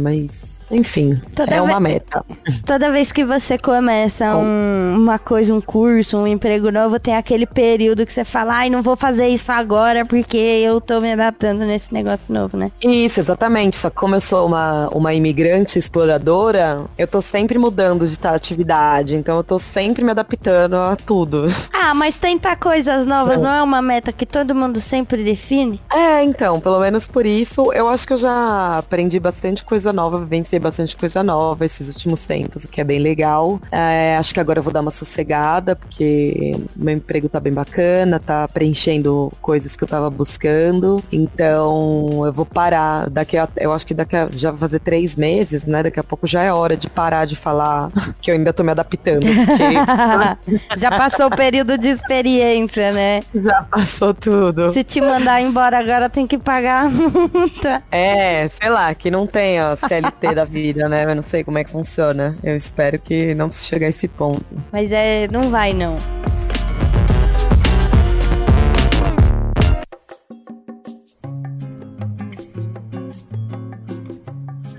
[0.00, 2.24] Mas, enfim, Toda é uma meta.
[2.66, 7.16] Toda vez que você começa Com- um- uma coisa, um curso, um emprego novo, tem
[7.16, 11.12] aquele período que você fala, ai, não vou fazer isso agora porque eu tô me
[11.12, 12.70] adaptando nesse negócio novo, né?
[12.82, 13.76] Isso, exatamente.
[13.76, 18.34] Só que como eu sou uma, uma imigrante exploradora, eu tô sempre mudando de tal
[18.34, 19.16] atividade.
[19.16, 21.46] Então eu tô sempre me adaptando a tudo.
[21.82, 25.80] Ah, mas tentar coisas novas não é uma meta que todo mundo sempre define?
[25.90, 30.18] É, então, pelo menos por isso, eu acho que eu já aprendi bastante coisa nova,
[30.20, 33.60] vivenciei bastante coisa nova esses últimos tempos, o que é bem legal.
[33.70, 38.20] É, acho que agora eu vou dar uma sossegada, porque meu emprego tá bem bacana,
[38.20, 41.02] tá preenchendo coisas que eu tava buscando.
[41.12, 43.08] Então, eu vou parar.
[43.10, 45.82] Daqui a, eu acho que daqui a, já vai fazer três meses, né?
[45.82, 47.90] Daqui a pouco já é hora de parar de falar
[48.20, 49.70] que eu ainda tô me adaptando, porque
[50.76, 53.22] Já passou o período de experiência, né?
[53.34, 54.72] já passou tudo.
[54.72, 57.82] Se te mandar embora agora tem que pagar a multa.
[57.90, 61.04] É, sei lá, que não tem a CLT da vida, né?
[61.04, 62.36] Eu não sei como é que funciona.
[62.42, 64.44] Eu espero que não chegar a esse ponto.
[64.72, 65.96] Mas é, não vai não.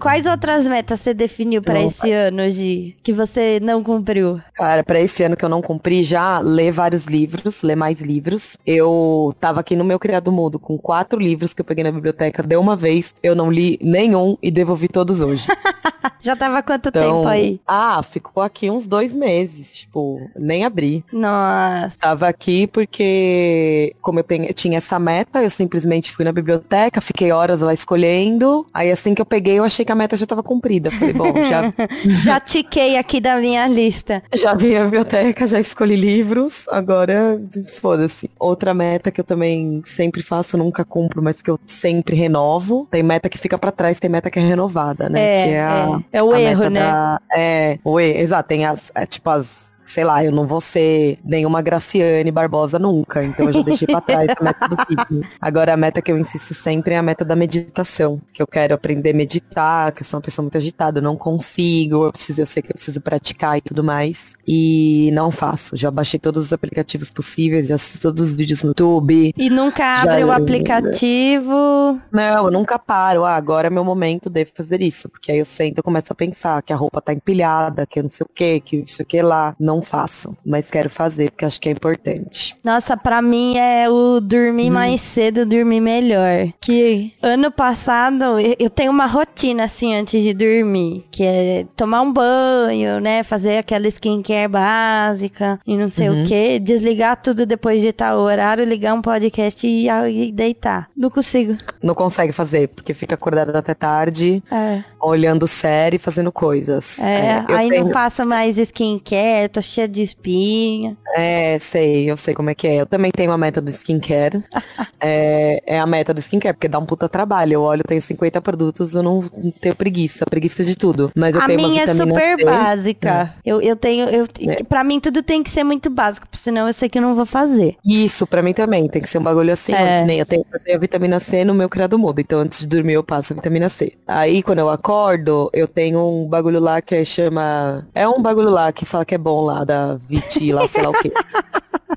[0.01, 2.95] Quais outras metas você definiu pra Não, esse ano, Gi?
[3.03, 4.39] Que você não cumpriu?
[4.53, 8.57] Cara, pra esse ano que eu não cumpri, já ler vários livros, ler mais livros.
[8.65, 12.41] Eu tava aqui no meu criado mudo com quatro livros que eu peguei na biblioteca
[12.43, 13.13] de uma vez.
[13.21, 15.47] Eu não li nenhum e devolvi todos hoje.
[16.23, 17.59] Já tava quanto Então, tempo aí?
[17.67, 21.03] ah, ficou aqui uns dois meses, tipo, nem abri.
[21.11, 21.97] Nossa.
[21.99, 27.31] Tava aqui porque, como eu tenho- tinha essa meta, eu simplesmente fui na biblioteca, fiquei
[27.31, 28.67] horas lá escolhendo.
[28.71, 30.89] Aí assim que eu peguei, eu achei que a meta já tava cumprida.
[30.91, 31.73] Falei, bom, já,
[32.23, 34.23] Já tiquei aqui da minha lista.
[34.33, 37.39] já vi na biblioteca, já escolhi livros, agora
[37.79, 38.29] foda-se.
[38.39, 42.87] Outra meta que eu também sempre faço, nunca cumpro, mas que eu sempre renovo.
[42.91, 45.21] Tem meta que fica pra trás, tem meta que é renovada, né?
[45.21, 46.19] É, que é, a, é.
[46.19, 46.79] É o a erro, né?
[46.79, 48.49] da- é, o erro, exato.
[48.49, 49.70] Tem as, é, tipo, as.
[49.91, 53.99] Sei lá, eu não vou ser nenhuma Graciane Barbosa nunca, então eu já deixei pra
[53.99, 55.27] trás a meta do fitness.
[55.39, 58.73] Agora a meta que eu insisto sempre é a meta da meditação, que eu quero
[58.73, 62.41] aprender a meditar, que eu sou uma pessoa muito agitada, eu não consigo, eu preciso,
[62.41, 65.75] eu sei que eu preciso praticar e tudo mais, e não faço.
[65.75, 69.33] Já baixei todos os aplicativos possíveis, já assisti todos os vídeos no YouTube.
[69.35, 71.99] E nunca Já- abre o aplicativo.
[72.11, 73.25] Não, eu nunca paro.
[73.25, 75.09] Ah, agora é meu momento, devo fazer isso.
[75.09, 78.03] Porque aí eu sento e começo a pensar que a roupa tá empilhada, que eu
[78.03, 79.55] não sei o que, que não sei o que lá.
[79.59, 82.55] não faço, mas quero fazer porque acho que é importante.
[82.63, 84.73] Nossa, pra mim é o dormir hum.
[84.73, 86.51] mais cedo, dormir melhor.
[86.59, 92.11] Que ano passado eu tenho uma rotina assim antes de dormir, que é tomar um
[92.11, 96.23] banho, né, fazer aquela skincare básica e não sei uhum.
[96.23, 100.89] o que, desligar tudo depois de tal horário, ligar um podcast e, e deitar.
[100.95, 101.55] Não consigo.
[101.81, 104.83] Não consegue fazer, porque fica acordada até tarde, é.
[104.99, 106.99] olhando série, fazendo coisas.
[106.99, 107.85] É, é aí tenho...
[107.85, 110.97] não faço mais skincare, tô cheia de espinha.
[111.15, 112.81] É, sei, eu sei como é que é.
[112.81, 114.43] Eu também tenho uma meta do skincare.
[114.99, 117.53] é, é a meta do skincare, porque dá um puta trabalho.
[117.53, 119.21] Eu olho, tenho 50 produtos, eu não
[119.59, 121.11] tenho preguiça, preguiça de tudo.
[121.15, 122.45] Mas eu a tenho minha é super C.
[122.45, 123.35] básica.
[123.35, 123.51] É.
[123.51, 124.63] Eu, eu tenho, eu, é.
[124.63, 127.25] pra mim tudo tem que ser muito básico, senão eu sei que eu não vou
[127.25, 127.75] fazer.
[127.85, 130.03] Isso, pra mim também, tem que ser um bagulho assim, é.
[130.03, 132.67] nem eu tenho, eu tenho a vitamina C no meu criado mudo, então antes de
[132.67, 133.93] dormir eu passo a vitamina C.
[134.07, 138.71] Aí quando eu acordo, eu tenho um bagulho lá que chama, é um bagulho lá
[138.71, 141.11] que fala que é bom lá, da Viti, lá, sei lá o quê.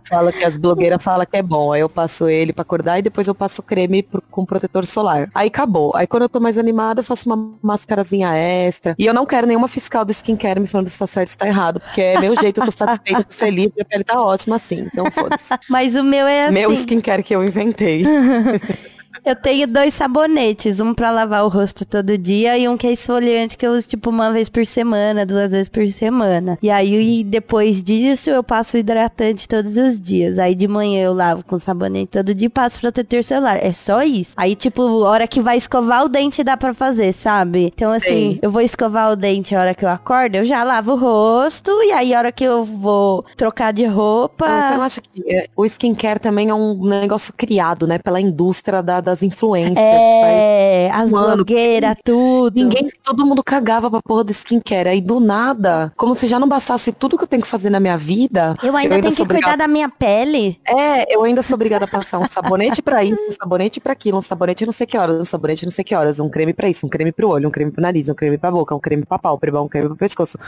[0.09, 1.73] Fala que as blogueiras falam que é bom.
[1.73, 5.29] Aí eu passo ele pra acordar e depois eu passo creme pro, com protetor solar.
[5.35, 5.93] Aí acabou.
[5.95, 8.95] Aí quando eu tô mais animada, eu faço uma máscarazinha extra.
[8.99, 11.39] E eu não quero nenhuma fiscal do skincare me falando se tá certo ou se
[11.39, 11.81] tá errado.
[11.81, 14.89] Porque é meu jeito, eu tô satisfeita, tô feliz, minha pele tá ótima assim.
[14.93, 15.55] Então foda-se.
[15.71, 16.55] Mas o meu é assim.
[16.55, 18.05] Meu skincare que eu inventei.
[19.25, 22.93] Eu tenho dois sabonetes, um para lavar o rosto todo dia e um que é
[22.93, 26.59] esfoliante que eu uso tipo uma vez por semana, duas vezes por semana.
[26.61, 30.39] E aí depois disso eu passo hidratante todos os dias.
[30.39, 33.65] Aí de manhã eu lavo com sabonete todo dia e passo protetor solar.
[33.65, 34.35] É só isso.
[34.37, 37.73] Aí tipo, hora que vai escovar o dente dá para fazer, sabe?
[37.75, 38.39] Então assim, Sim.
[38.43, 41.71] eu vou escovar o dente a hora que eu acordo, eu já lavo o rosto
[41.85, 44.45] e aí a hora que eu vou trocar de roupa.
[44.47, 48.21] Ah, você não acha que é, o skincare também é um negócio criado, né, pela
[48.21, 49.79] indústria da, da das influências.
[49.79, 52.55] É, as blogueiras, tudo.
[52.55, 54.89] Ninguém, todo mundo cagava pra porra do skincare.
[54.89, 57.79] Aí do nada, como se já não bastasse tudo que eu tenho que fazer na
[57.79, 58.57] minha vida.
[58.63, 59.53] Eu ainda, eu ainda tenho que obrigada...
[59.53, 60.61] cuidar da minha pele.
[60.67, 64.19] É, eu ainda sou obrigada a passar um sabonete pra isso, um sabonete pra aquilo,
[64.19, 66.69] um sabonete não sei que horas, um sabonete não sei que horas, um creme pra
[66.69, 69.05] isso, um creme pro olho, um creme pro nariz, um creme pra boca, um creme
[69.05, 70.39] pra pálpebra, um creme pro pescoço.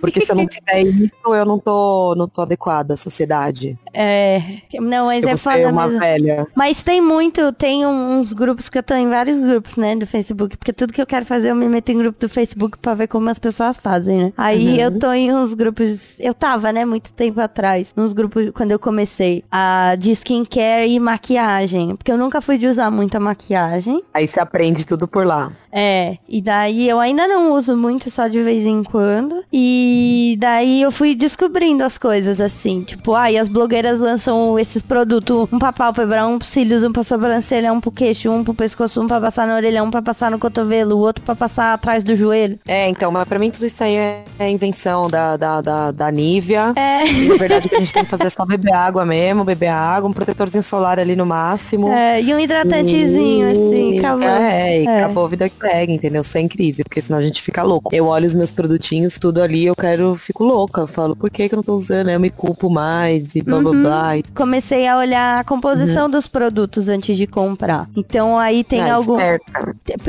[0.00, 3.78] Porque se eu não fizer isso, eu não tô, não tô adequada à sociedade.
[3.92, 4.40] É,
[4.80, 6.00] não, mas eu é foda uma mesmo.
[6.00, 6.46] velha.
[6.54, 10.06] Mas tem muito, tem um uns grupos que eu tô em vários grupos, né, do
[10.06, 12.94] Facebook, porque tudo que eu quero fazer eu me meto em grupo do Facebook pra
[12.94, 14.32] ver como as pessoas fazem, né?
[14.36, 14.76] Aí uhum.
[14.76, 18.78] eu tô em uns grupos, eu tava, né, muito tempo atrás, nos grupos quando eu
[18.78, 24.02] comecei a de skincare e maquiagem, porque eu nunca fui de usar muita maquiagem.
[24.12, 25.52] Aí você aprende tudo por lá.
[25.76, 29.42] É, e daí eu ainda não uso muito, só de vez em quando.
[29.52, 34.80] E daí eu fui descobrindo as coisas assim, tipo, ai, ah, as blogueiras lançam esses
[34.80, 38.52] produtos, um pra pálpebra, um pro cílios, um pra sobrancelha, um pro queixo, um pro
[38.52, 41.72] pescoço, um pra passar na orelha, um pra passar no cotovelo, o outro pra passar
[41.72, 42.58] atrás do joelho.
[42.66, 46.74] É, então, mas pra mim tudo isso aí é, invenção da, da, da, da Nívia.
[46.76, 47.06] É.
[47.06, 49.42] E, na verdade, o que a gente tem que fazer é só beber água mesmo,
[49.42, 51.88] beber água, um protetorzinho solar ali no máximo.
[51.88, 53.52] É, e um hidratantezinho, e...
[53.52, 54.28] assim, acabou.
[54.28, 55.02] É, e é.
[55.02, 56.22] acabou a vida que pega, entendeu?
[56.22, 57.94] Sem crise, porque senão a gente fica louco.
[57.94, 60.82] Eu olho os meus produtinhos, tudo ali, eu quero, fico louca.
[60.82, 62.10] Eu falo, por que, que eu não tô usando?
[62.10, 63.82] Eu me culpo mais e blá blá uhum.
[63.82, 64.10] blá.
[64.34, 66.10] Comecei a olhar a composição uhum.
[66.10, 67.88] dos produtos antes de comprar.
[67.96, 69.18] Então aí tem ah, algum.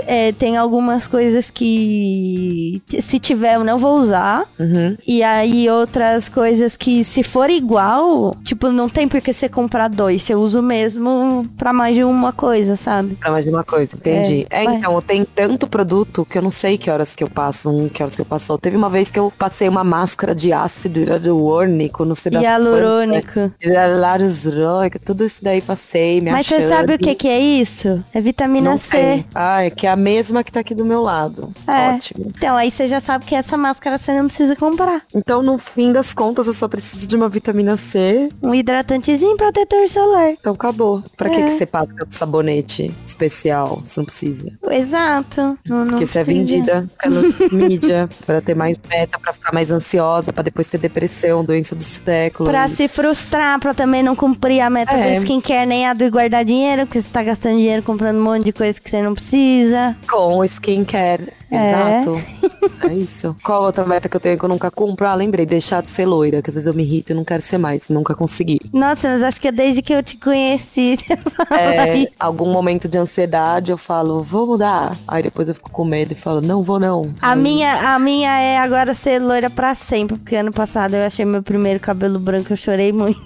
[0.08, 4.46] É, tem algumas coisas que se tiver eu não vou usar.
[4.60, 4.98] Uhum.
[5.06, 9.88] E aí outras coisas que se for igual, tipo, não tem por que você comprar
[9.88, 10.30] dois.
[10.30, 13.16] Eu uso mesmo pra mais de uma coisa, sabe?
[13.16, 14.48] Pra mais de uma coisa, entendi.
[14.50, 17.70] É, é então, tem tanto produto que eu não sei que horas que eu passo
[17.70, 18.58] um, que horas que eu passo.
[18.58, 23.52] Teve uma vez que eu passei uma máscara de ácido hialurônico, não sei das Hialurônico.
[23.62, 27.65] Hialurônico, tudo isso daí passei, me Mas você sabe o que que é isso?
[28.14, 28.90] É vitamina não C.
[28.90, 29.26] Sei.
[29.34, 31.54] Ah, é que é a mesma que tá aqui do meu lado.
[31.68, 31.90] É.
[31.90, 32.26] Ótimo.
[32.28, 35.04] Então, aí você já sabe que essa máscara você não precisa comprar.
[35.14, 38.30] Então, no fim das contas, eu só preciso de uma vitamina C.
[38.42, 40.32] Um hidratantezinho e protetor solar.
[40.32, 41.04] Então, acabou.
[41.18, 41.32] Pra é.
[41.32, 43.82] que, que você passa sabonete especial?
[43.84, 44.58] Você não precisa.
[44.70, 45.58] Exato.
[45.68, 49.70] Não, não Porque você é vendida pela mídia para ter mais meta, para ficar mais
[49.72, 52.50] ansiosa, para depois ter depressão, doença do século.
[52.50, 55.14] Pra se frustrar, pra também não cumprir a meta é.
[55.14, 58.46] do skincare nem a do guardar dinheiro, porque você tá gastando dinheiro comprando um monte
[58.46, 59.96] de coisa que você não precisa.
[60.10, 61.32] Com skincare.
[61.52, 62.02] É.
[62.02, 62.22] Exato.
[62.84, 63.36] É isso.
[63.44, 65.08] Qual outra meta que eu tenho que eu nunca cumpro?
[65.08, 67.42] Ah, lembrei, deixar de ser loira, que às vezes eu me irrito e não quero
[67.42, 68.60] ser mais, nunca consegui.
[68.72, 70.98] Nossa, mas acho que é desde que eu te conheci.
[71.52, 74.98] é, algum momento de ansiedade eu falo, vou mudar.
[75.08, 77.14] Aí depois eu fico com medo e falo, não vou não.
[77.22, 77.40] A, Aí...
[77.40, 81.42] minha, a minha é agora ser loira pra sempre, porque ano passado eu achei meu
[81.42, 83.22] primeiro cabelo branco, eu chorei muito.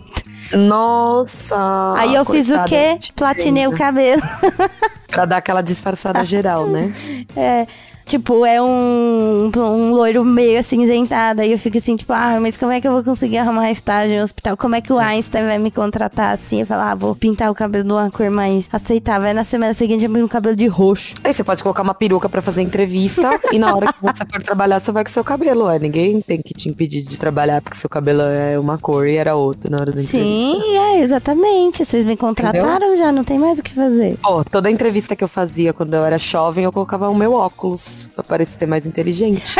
[0.51, 1.93] Nossa!
[1.97, 2.97] Aí eu fiz o quê?
[3.15, 4.21] Platinei o cabelo.
[5.07, 6.93] pra dar aquela disfarçada geral, né?
[7.35, 7.67] É.
[8.10, 11.41] tipo, é um, um loiro meio acinzentado.
[11.41, 14.18] Aí eu fico assim, tipo, ah, mas como é que eu vou conseguir arrumar estágio
[14.18, 14.57] no hospital?
[14.57, 16.62] Como é que o Einstein vai me contratar assim?
[16.62, 19.28] Eu falar, ah, vou pintar o cabelo de uma cor mais aceitável.
[19.28, 21.14] Aí na semana seguinte eu pinto o cabelo de roxo.
[21.24, 24.41] Aí você pode colocar uma peruca pra fazer entrevista e na hora que você for
[24.41, 25.66] trabalhar, você vai com seu cabelo.
[25.66, 25.78] Ué.
[25.78, 29.36] Ninguém tem que te impedir de trabalhar porque seu cabelo é uma cor e era
[29.36, 30.18] outra na hora da entrevista.
[30.18, 31.86] Sim, é, exatamente.
[31.86, 34.18] Vocês me contrataram já, não tem mais o que fazer.
[34.18, 37.98] Pô, toda entrevista que eu fazia quando eu era jovem, eu colocava o meu óculos
[38.07, 39.55] pra parecer mais inteligente.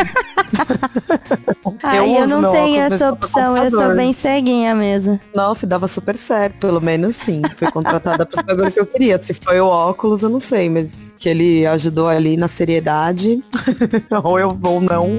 [1.82, 5.20] Ai, eu, não tenho óculos essa opção, eu sou bem ceguinha mesmo.
[5.34, 7.42] Nossa, dava super certo, pelo menos sim.
[7.56, 9.20] Fui contratada pros bagulho que eu queria.
[9.22, 13.42] Se foi o óculos, eu não sei, mas que ele ajudou ali na seriedade.
[14.24, 15.18] ou eu vou não.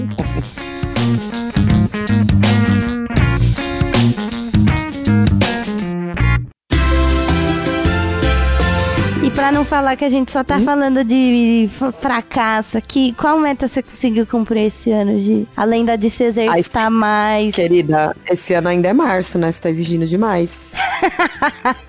[9.42, 10.64] Pra não falar que a gente só tá Hum?
[10.64, 11.68] falando de
[12.00, 15.48] fracasso aqui, qual meta você conseguiu cumprir esse ano, Gi?
[15.58, 17.56] Além da de se exercitar mais.
[17.56, 19.52] Querida, esse ano ainda é março, né?
[19.52, 20.70] Você tá exigindo demais.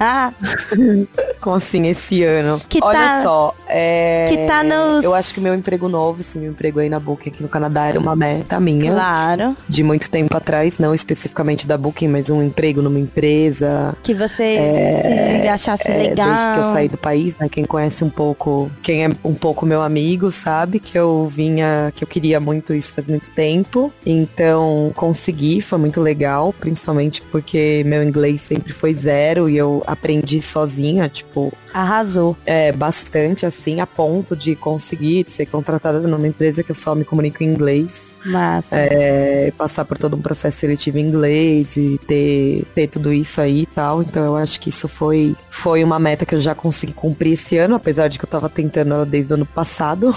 [1.41, 2.61] Como assim, esse ano?
[2.69, 4.27] Que Olha tá- só, é...
[4.31, 7.31] que tá nos- Eu acho que meu emprego novo, esse meu emprego aí na Booking
[7.31, 8.93] aqui no Canadá era uma meta minha.
[8.93, 9.57] Claro.
[9.69, 13.95] De muito tempo atrás, não especificamente da Booking, mas um emprego numa empresa.
[14.03, 16.29] Que você se achasse É, legal.
[16.29, 17.49] Desde que eu saí do país, né?
[17.49, 22.05] Quem conhece um pouco, quem é um pouco meu amigo, sabe que eu vinha, que
[22.05, 23.93] eu queria muito isso faz muito tempo.
[24.07, 30.41] Então, consegui, foi muito legal, principalmente porque meu inglês sempre foi zero e eu aprendi
[30.41, 32.37] sozinha, tipo, Arrasou.
[32.47, 37.05] é, bastante assim, a ponto de conseguir ser contratada numa empresa que eu só me
[37.05, 38.12] comunico em inglês.
[38.25, 38.77] Massa.
[38.77, 43.63] É, passar por todo um processo seletivo em inglês e ter, ter tudo isso aí
[43.63, 44.03] e tal.
[44.03, 47.57] Então eu acho que isso foi, foi uma meta que eu já consegui cumprir esse
[47.59, 50.15] ano, apesar de que eu tava tentando ela desde o ano passado.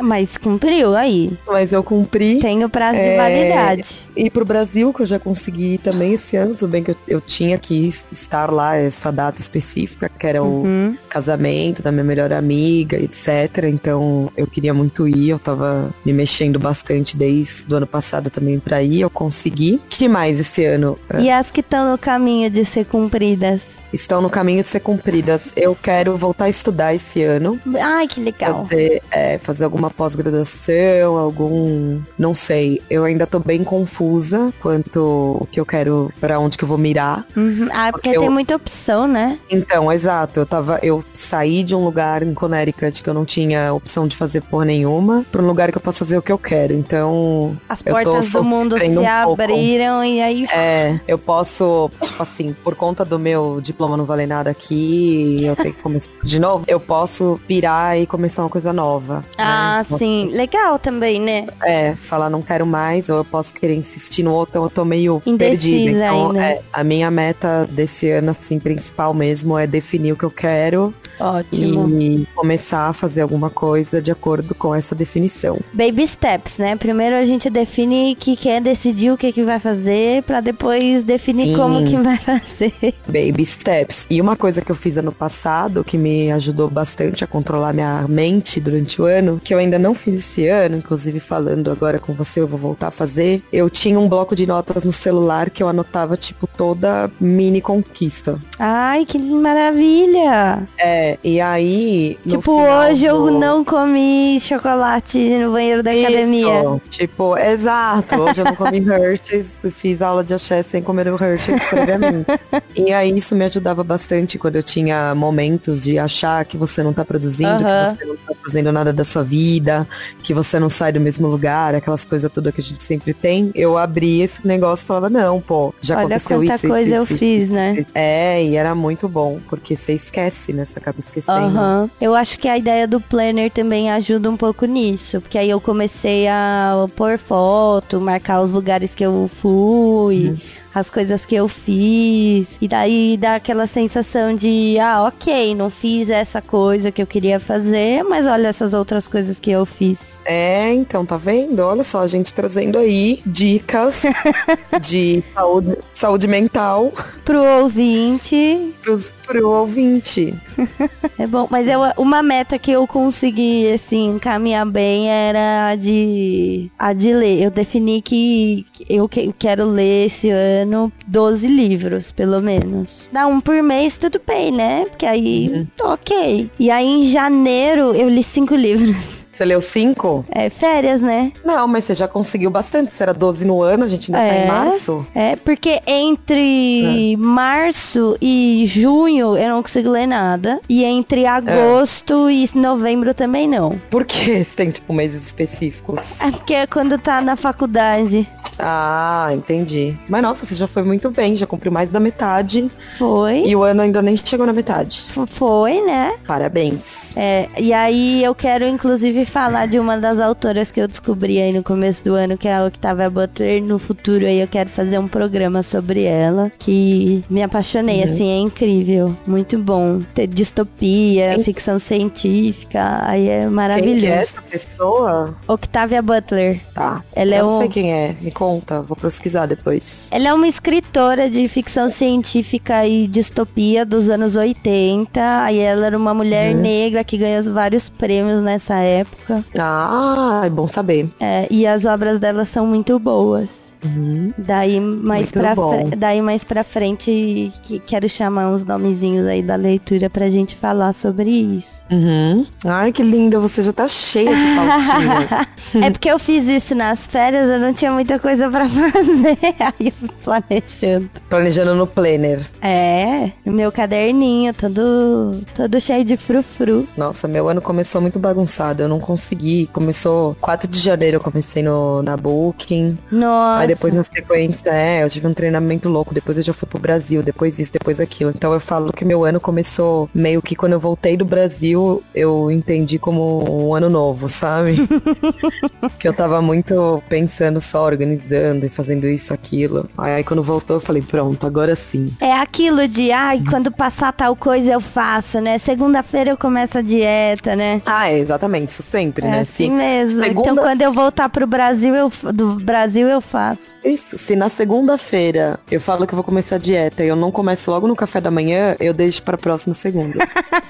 [0.00, 1.36] Mas cumpriu aí.
[1.46, 2.38] Mas eu cumpri.
[2.40, 4.06] Tem o prazo de É, validade.
[4.16, 6.96] E pro Brasil, que eu já consegui ir também esse ano, tudo bem que eu,
[7.06, 10.96] eu tinha que estar lá, essa data específica, que era o Uhum.
[11.08, 13.64] casamento da minha melhor amiga, etc.
[13.64, 18.58] Então eu queria muito ir, eu tava me mexendo bastante desde o ano passado também
[18.58, 19.80] pra ir, eu consegui.
[19.88, 20.98] que mais esse ano?
[21.18, 23.83] E as que estão no caminho de ser cumpridas?
[23.94, 25.52] Estão no caminho de ser cumpridas.
[25.54, 27.60] Eu quero voltar a estudar esse ano.
[27.80, 28.66] Ai, que legal.
[28.66, 29.88] Fazer, é, fazer alguma
[30.34, 32.00] pós-graduação, algum.
[32.18, 32.82] Não sei.
[32.90, 36.76] Eu ainda tô bem confusa quanto o que eu quero, pra onde que eu vou
[36.78, 37.24] mirar.
[37.36, 37.68] Uhum.
[37.72, 39.38] Ah, porque Porque eu- tem muita opção, né?
[39.48, 40.40] Então, exato.
[40.40, 40.78] Eu tava.
[40.82, 44.64] Eu saí de um lugar em Connecticut que eu não tinha opção de fazer por
[44.66, 46.72] nenhuma, pra um lugar que eu posso fazer o que eu quero.
[46.74, 49.40] Então, As Eu portas do mundo se um pouco.
[49.42, 50.44] abriram e aí.
[50.52, 55.56] é, eu posso, tipo assim, por conta do meu diploma não valer nada aqui, eu
[55.56, 59.24] tenho que começar de novo, eu posso pirar e começar uma coisa nova.
[59.36, 59.98] Ah, né?
[59.98, 60.30] sim.
[60.32, 61.46] Legal também, né?
[61.62, 64.84] É, falar não quero mais, ou eu posso querer insistir no outro, então eu tô
[64.84, 66.06] meio Indecisa perdida.
[66.06, 70.30] Então, é, a minha meta desse ano, assim, principal mesmo, é definir o que eu
[70.30, 71.88] quero Ótimo.
[72.00, 75.58] e começar a fazer alguma coisa de acordo com essa definição.
[75.72, 76.76] Baby steps, né?
[76.76, 81.48] Primeiro a gente define que quer decidir o que, que vai fazer, pra depois definir
[81.48, 81.56] Sim.
[81.56, 82.74] como que vai fazer.
[83.06, 83.73] Baby steps.
[84.10, 88.06] E uma coisa que eu fiz ano passado, que me ajudou bastante a controlar minha
[88.08, 92.12] mente durante o ano, que eu ainda não fiz esse ano, inclusive falando agora com
[92.12, 93.42] você, eu vou voltar a fazer.
[93.52, 98.38] Eu tinha um bloco de notas no celular que eu anotava, tipo, toda mini conquista.
[98.58, 100.62] Ai, que maravilha!
[100.78, 102.18] É, e aí.
[102.26, 106.60] tipo, hoje eu do- não comi chocolate no banheiro da academia.
[106.60, 108.20] Isso, tipo, exato.
[108.20, 112.26] Hoje eu não comi Hershey's, fiz aula de axé sem comer o Hershey's previamente.
[112.76, 116.92] e aí isso me ajudava bastante quando eu tinha momentos de achar que você não
[116.92, 117.94] tá produzindo, Aham.
[117.94, 119.86] que você não tá fazendo nada da sua vida,
[120.22, 123.50] que você não sai do mesmo lugar, aquelas coisas todas que a gente sempre tem.
[123.54, 126.96] Eu abri esse negócio e falava, não, pô, já Olha aconteceu quanta isso, coisa isso,
[126.96, 127.86] eu isso, fiz, isso, né?
[127.94, 130.64] É, e era muito bom, porque você esquece, né?
[130.64, 131.38] Você acaba esquecendo.
[131.38, 131.90] Aham.
[132.00, 135.20] Eu acho que a ideia do planner também ajuda um pouco nisso.
[135.20, 140.36] Porque aí eu comecei a pôr foto, marcar os lugares que eu fui, Uhum.
[140.74, 142.56] as coisas que eu fiz.
[142.60, 147.38] E daí dá aquela sensação de, ah, ok, não fiz essa coisa que eu queria
[147.38, 150.16] fazer, mas olha essas outras coisas que eu fiz.
[150.24, 151.60] É, então, tá vendo?
[151.60, 154.02] Olha só, a gente trazendo aí dicas
[154.80, 156.92] de saúde, saúde mental
[157.24, 160.34] Pro ouvinte, pros, pro ouvinte.
[161.16, 166.68] É bom, mas eu, uma meta que eu consegui, assim, caminhar bem era a de,
[166.78, 167.40] a de ler.
[167.44, 173.08] Eu defini que eu que- quero ler esse ano 12 livros, pelo menos.
[173.12, 174.86] Dá um por mês, tudo bem, né?
[174.90, 176.50] Porque aí, ok.
[176.58, 179.23] E aí, em janeiro, eu li cinco livros.
[179.34, 180.24] Você leu cinco?
[180.30, 181.32] É férias, né?
[181.44, 182.94] Não, mas você já conseguiu bastante.
[182.96, 184.46] Você era 12 no ano, a gente ainda tá em É.
[184.46, 185.06] março.
[185.14, 190.60] É, porque entre março e junho eu não consigo ler nada.
[190.68, 193.78] E entre agosto e novembro também não.
[193.90, 196.20] Por que você tem, tipo, meses específicos?
[196.20, 198.28] É porque é quando tá na faculdade.
[198.58, 199.96] Ah, entendi.
[200.08, 202.70] Mas nossa, você já foi muito bem, já cumpriu mais da metade.
[202.98, 203.42] Foi.
[203.44, 205.04] E o ano ainda nem chegou na metade.
[205.30, 206.14] Foi, né?
[206.24, 207.16] Parabéns.
[207.16, 211.52] É, e aí eu quero inclusive falar de uma das autoras que eu descobri aí
[211.52, 213.62] no começo do ano, que é a Octavia Butler.
[213.62, 218.38] No futuro aí eu quero fazer um programa sobre ela, que me apaixonei, assim, é
[218.38, 219.14] incrível.
[219.26, 220.00] Muito bom.
[220.14, 224.00] Ter distopia, Quem- ficção científica, aí é Quem maravilhoso.
[224.00, 225.34] que é essa pessoa?
[225.46, 226.60] Octavia Butler.
[226.74, 227.02] Tá.
[227.14, 228.16] Ela é eu não um- sei quem é.
[228.20, 230.08] Me conta, vou pesquisar depois.
[230.10, 235.42] Ela é uma escritora de ficção científica e distopia dos anos 80.
[235.44, 236.60] Aí ela era uma mulher Uhum.
[236.62, 239.13] negra que ganhou vários prêmios nessa época.
[239.58, 241.10] Ah, é bom saber.
[241.20, 243.73] É, e as obras dela são muito boas.
[243.84, 244.32] Uhum.
[244.38, 245.54] Daí mais, pra
[245.96, 250.92] daí mais pra frente que- quero chamar uns nomezinhos aí da leitura pra gente falar
[250.92, 251.82] sobre isso.
[251.90, 252.46] Uhum.
[252.64, 255.46] Ai, que linda, você já tá cheia de pautinhas.
[255.84, 259.38] é porque eu fiz isso nas férias, eu não tinha muita coisa pra fazer.
[259.60, 261.10] Aí eu fui planejando.
[261.28, 262.40] Planejando no planner.
[262.62, 266.86] É, meu caderninho todo, todo cheio de frufru.
[266.96, 268.82] Nossa, meu ano começou muito bagunçado.
[268.82, 269.68] Eu não consegui.
[269.72, 272.96] Começou 4 de janeiro, eu comecei no, na Booking.
[273.10, 273.62] Nossa.
[273.74, 276.14] Depois na sequência, é, eu tive um treinamento louco.
[276.14, 278.30] Depois eu já fui pro Brasil, depois isso, depois aquilo.
[278.34, 282.50] Então eu falo que meu ano começou meio que quando eu voltei do Brasil, eu
[282.50, 284.76] entendi como um ano novo, sabe?
[285.98, 289.88] que eu tava muito pensando só, organizando e fazendo isso, aquilo.
[289.96, 292.06] Aí, aí quando voltou, eu falei, pronto, agora sim.
[292.20, 295.58] É aquilo de, ai, quando passar tal coisa eu faço, né?
[295.58, 297.80] Segunda-feira eu começo a dieta, né?
[297.86, 299.40] Ah, é, exatamente, isso sempre, É né?
[299.40, 300.22] assim Se- mesmo.
[300.22, 303.63] segunda- Então quando eu voltar pro Brasil, eu, do Brasil eu faço.
[303.84, 307.30] Isso, se na segunda-feira eu falo que eu vou começar a dieta e eu não
[307.30, 310.18] começo logo no café da manhã, eu deixo pra próxima segunda.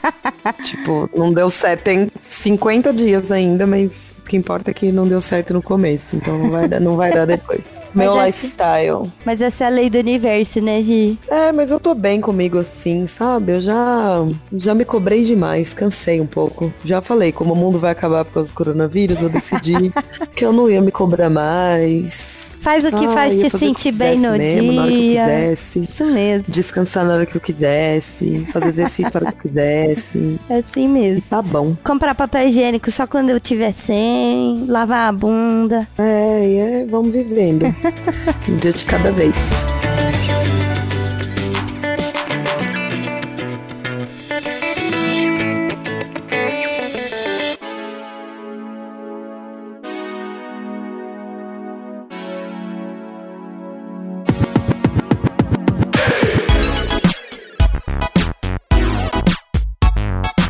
[0.63, 1.85] tipo, não deu certo.
[1.85, 6.17] Tem 50 dias ainda, mas o que importa é que não deu certo no começo.
[6.17, 7.63] Então não vai dar, não vai dar depois.
[7.95, 9.13] Meu lifestyle.
[9.25, 11.17] Mas essa é a lei do universo, né, Gi?
[11.29, 13.53] É, mas eu tô bem comigo assim, sabe?
[13.53, 16.73] Eu já, já me cobrei demais, cansei um pouco.
[16.85, 19.93] Já falei, como o mundo vai acabar por causa do coronavírus, eu decidi
[20.35, 22.44] que eu não ia me cobrar mais.
[22.65, 25.21] Faz o que Ah, faz te sentir bem no mesmo, na hora que eu dia.
[25.25, 25.81] quisesse.
[25.83, 26.45] Isso mesmo.
[26.49, 30.41] descansar na hora que eu quisesse, fazer exercício na hora que eu quisesse.
[30.49, 31.23] É assim E mesmo.
[31.29, 31.77] tá bom.
[31.85, 35.87] Comprar papel higiênico só quando eu tiver sem, lavar a bunda.
[35.99, 37.65] É, e é, vamos vivendo.
[38.49, 39.35] um dia de cada vez.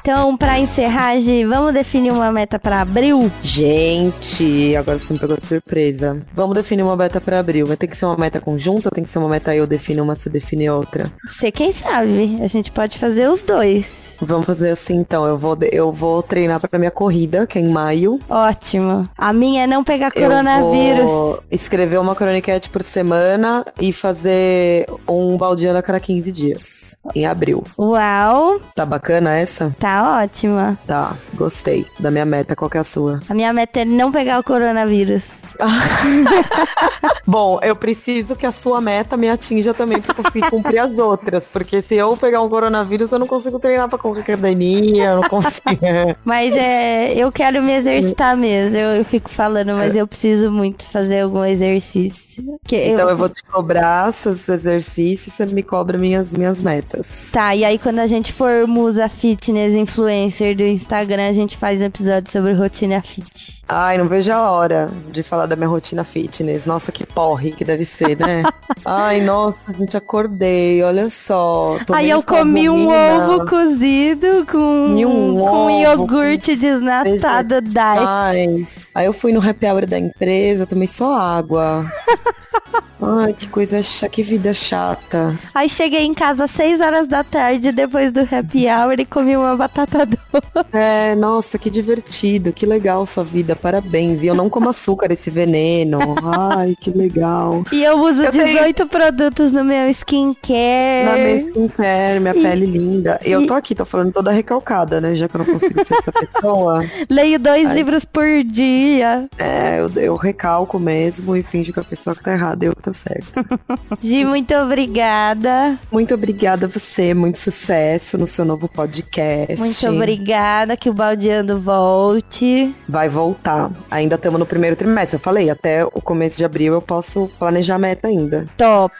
[0.07, 3.33] Então, pra encerrar, Gi, vamos definir uma meta pra abril?
[3.41, 6.23] Gente, agora você me pegou de surpresa.
[6.35, 7.67] Vamos definir uma meta pra abril.
[7.67, 10.03] Vai ter que ser uma meta conjunta ou tem que ser uma meta eu defino
[10.03, 11.11] uma, você define outra?
[11.27, 12.39] Você quem sabe?
[12.43, 14.15] A gente pode fazer os dois.
[14.21, 15.27] Vamos fazer assim então.
[15.27, 18.21] Eu vou, eu vou treinar pra minha corrida, que é em maio.
[18.29, 19.09] Ótimo.
[19.17, 21.03] A minha é não pegar Eu coronavírus.
[21.07, 26.84] vou escrever uma croniquete por semana e fazer um baldeando a cada 15 dias.
[27.15, 27.63] Em abril.
[27.79, 29.75] Uau, Tá bacana essa?
[29.79, 30.79] tá ótima.
[30.87, 32.55] Tá, gostei da minha meta.
[32.57, 33.21] Qual que é a sua?
[33.29, 35.25] A minha meta é não pegar o coronavírus.
[37.27, 41.45] Bom, eu preciso que a sua meta me atinja também pra conseguir cumprir as outras.
[41.51, 45.29] Porque se eu pegar um coronavírus, eu não consigo treinar pra qualquer academia, eu não
[45.29, 45.65] consigo.
[46.25, 48.77] Mas é, eu quero me exercitar mesmo.
[48.77, 52.59] Eu, eu fico falando, mas eu preciso muito fazer algum exercício.
[52.65, 57.31] Então eu vou te cobrar seus exercícios, você me cobra minhas, minhas metas.
[57.33, 61.81] Tá, e aí quando a gente for musa fitness influencer do Instagram, a gente faz
[61.81, 63.63] um episódio sobre rotina fit.
[63.69, 66.66] Ai, não vejo a hora de falar da minha rotina fitness.
[66.66, 68.42] Nossa, que porre que deve ser, né?
[68.84, 71.78] Ai, nossa, gente, acordei, olha só.
[71.92, 77.76] aí eu comi um ovo cozido com, um com ovo iogurte desnatado diet.
[77.78, 81.90] Ai, aí eu fui no happy hour da empresa, tomei só água.
[83.07, 85.39] Ai, que coisa chata, que vida chata.
[85.55, 89.37] Aí cheguei em casa às 6 horas da tarde, depois do happy hour, e comi
[89.37, 90.25] uma batata doce.
[90.73, 94.23] É, nossa, que divertido, que legal sua vida, parabéns.
[94.23, 95.99] E eu não como açúcar, esse veneno.
[96.25, 97.65] Ai, que legal.
[97.71, 98.89] E eu uso eu 18 tenho...
[98.89, 101.05] produtos no meu skincare.
[101.05, 102.43] Na minha skincare, minha e...
[102.43, 103.21] pele linda.
[103.25, 105.15] E eu tô aqui, tô falando toda recalcada, né?
[105.15, 106.83] Já que eu não consigo ser essa pessoa.
[107.11, 107.75] Leio dois Ai.
[107.75, 109.29] livros por dia.
[109.39, 112.83] É, eu, eu recalco mesmo e finjo que a pessoa que tá errada, eu que
[112.83, 113.45] tá certo.
[114.01, 115.78] Gi, muito obrigada.
[115.90, 119.59] Muito obrigada a você, muito sucesso no seu novo podcast.
[119.59, 122.74] Muito obrigada, que o Baldeando volte.
[122.88, 123.70] Vai voltar.
[123.90, 125.16] Ainda estamos no primeiro trimestre.
[125.16, 128.47] Eu falei, até o começo de abril eu posso planejar a meta ainda.
[128.57, 128.92] Top.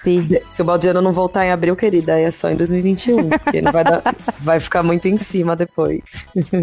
[0.53, 3.29] Se o Baldeano não voltar em abril, querida, é só em 2021.
[3.31, 4.03] porque não vai, dar,
[4.41, 6.03] vai ficar muito em cima depois.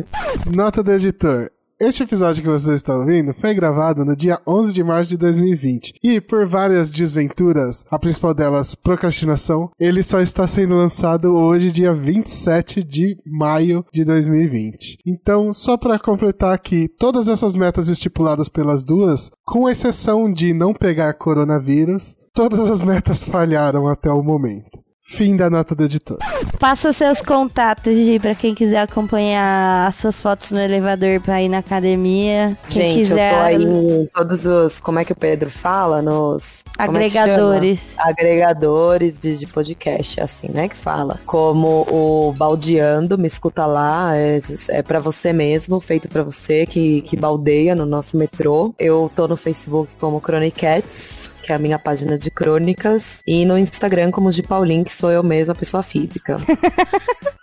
[0.53, 1.51] Nota do editor.
[1.83, 5.95] Este episódio que vocês estão ouvindo foi gravado no dia 11 de março de 2020
[6.03, 11.91] e, por várias desventuras, a principal delas, procrastinação, ele só está sendo lançado hoje, dia
[11.91, 14.99] 27 de maio de 2020.
[15.03, 20.75] Então, só para completar aqui, todas essas metas estipuladas pelas duas, com exceção de não
[20.75, 24.80] pegar coronavírus, todas as metas falharam até o momento.
[25.03, 26.19] Fim da nota do editor.
[26.59, 31.41] Passa os seus contatos, Gi, pra quem quiser acompanhar as suas fotos no elevador pra
[31.41, 32.55] ir na academia.
[32.67, 33.31] Quem Gente, quiser...
[33.31, 34.79] eu tô aí em todos os.
[34.79, 36.01] Como é que o Pedro fala?
[36.01, 36.63] Nos.
[36.77, 37.93] É Agregadores.
[37.97, 40.69] É Agregadores de, de podcast, assim, né?
[40.69, 41.19] Que fala.
[41.25, 44.15] Como o Baldeando, me escuta lá.
[44.15, 44.37] É,
[44.69, 48.73] é pra você mesmo, feito pra você, que, que baldeia no nosso metrô.
[48.77, 53.57] Eu tô no Facebook como Chronicats que é a minha página de crônicas, e no
[53.57, 56.37] Instagram como de Paulinho, que sou eu mesma, pessoa física.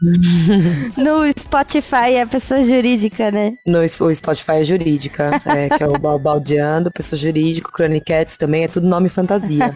[0.96, 3.54] no Spotify é pessoa jurídica, né?
[3.66, 8.68] No o Spotify é jurídica, é, que é o Baldeando, pessoa jurídica, Croniquetes também, é
[8.68, 9.74] tudo nome fantasia.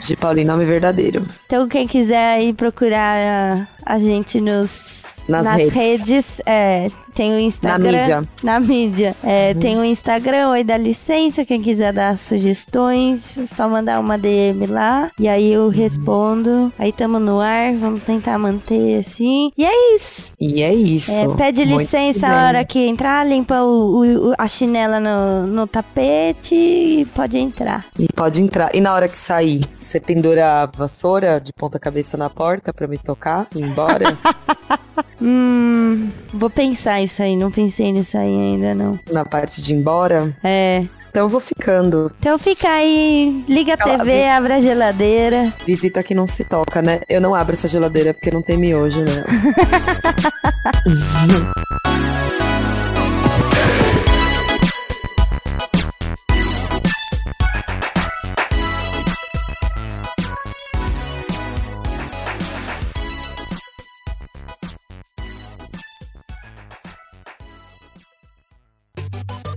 [0.00, 1.26] de Paulinho, nome verdadeiro.
[1.46, 4.95] Então quem quiser aí procurar a, a gente nos
[5.28, 5.74] nas, nas redes.
[5.74, 6.40] redes.
[6.46, 7.92] é, tem o Instagram.
[7.92, 8.22] Na mídia.
[8.42, 9.16] Na mídia.
[9.24, 9.60] É, uhum.
[9.60, 15.10] Tem o Instagram, Oi da Licença, quem quiser dar sugestões, só mandar uma DM lá.
[15.18, 15.68] E aí eu uhum.
[15.70, 16.72] respondo.
[16.78, 19.50] Aí tamo no ar, vamos tentar manter assim.
[19.56, 20.32] E é isso.
[20.38, 21.10] E é isso.
[21.10, 26.54] É, pede licença a hora que entrar, limpa o, o, a chinela no, no tapete
[26.54, 27.86] e pode entrar.
[27.98, 28.74] E pode entrar.
[28.74, 32.86] E na hora que sair, você pendura a vassoura de ponta cabeça na porta pra
[32.86, 34.18] me tocar e ir embora?
[35.22, 38.98] hum, vou pensar isso aí, não pensei nisso aí ainda não.
[39.10, 40.36] Na parte de ir embora?
[40.42, 40.84] É.
[41.08, 42.12] Então eu vou ficando.
[42.18, 44.36] Então fica aí, liga a TV, Ela...
[44.36, 45.52] abre a geladeira.
[45.64, 47.00] Visita que não se toca, né?
[47.08, 49.24] Eu não abro essa geladeira porque não tem miojo, né?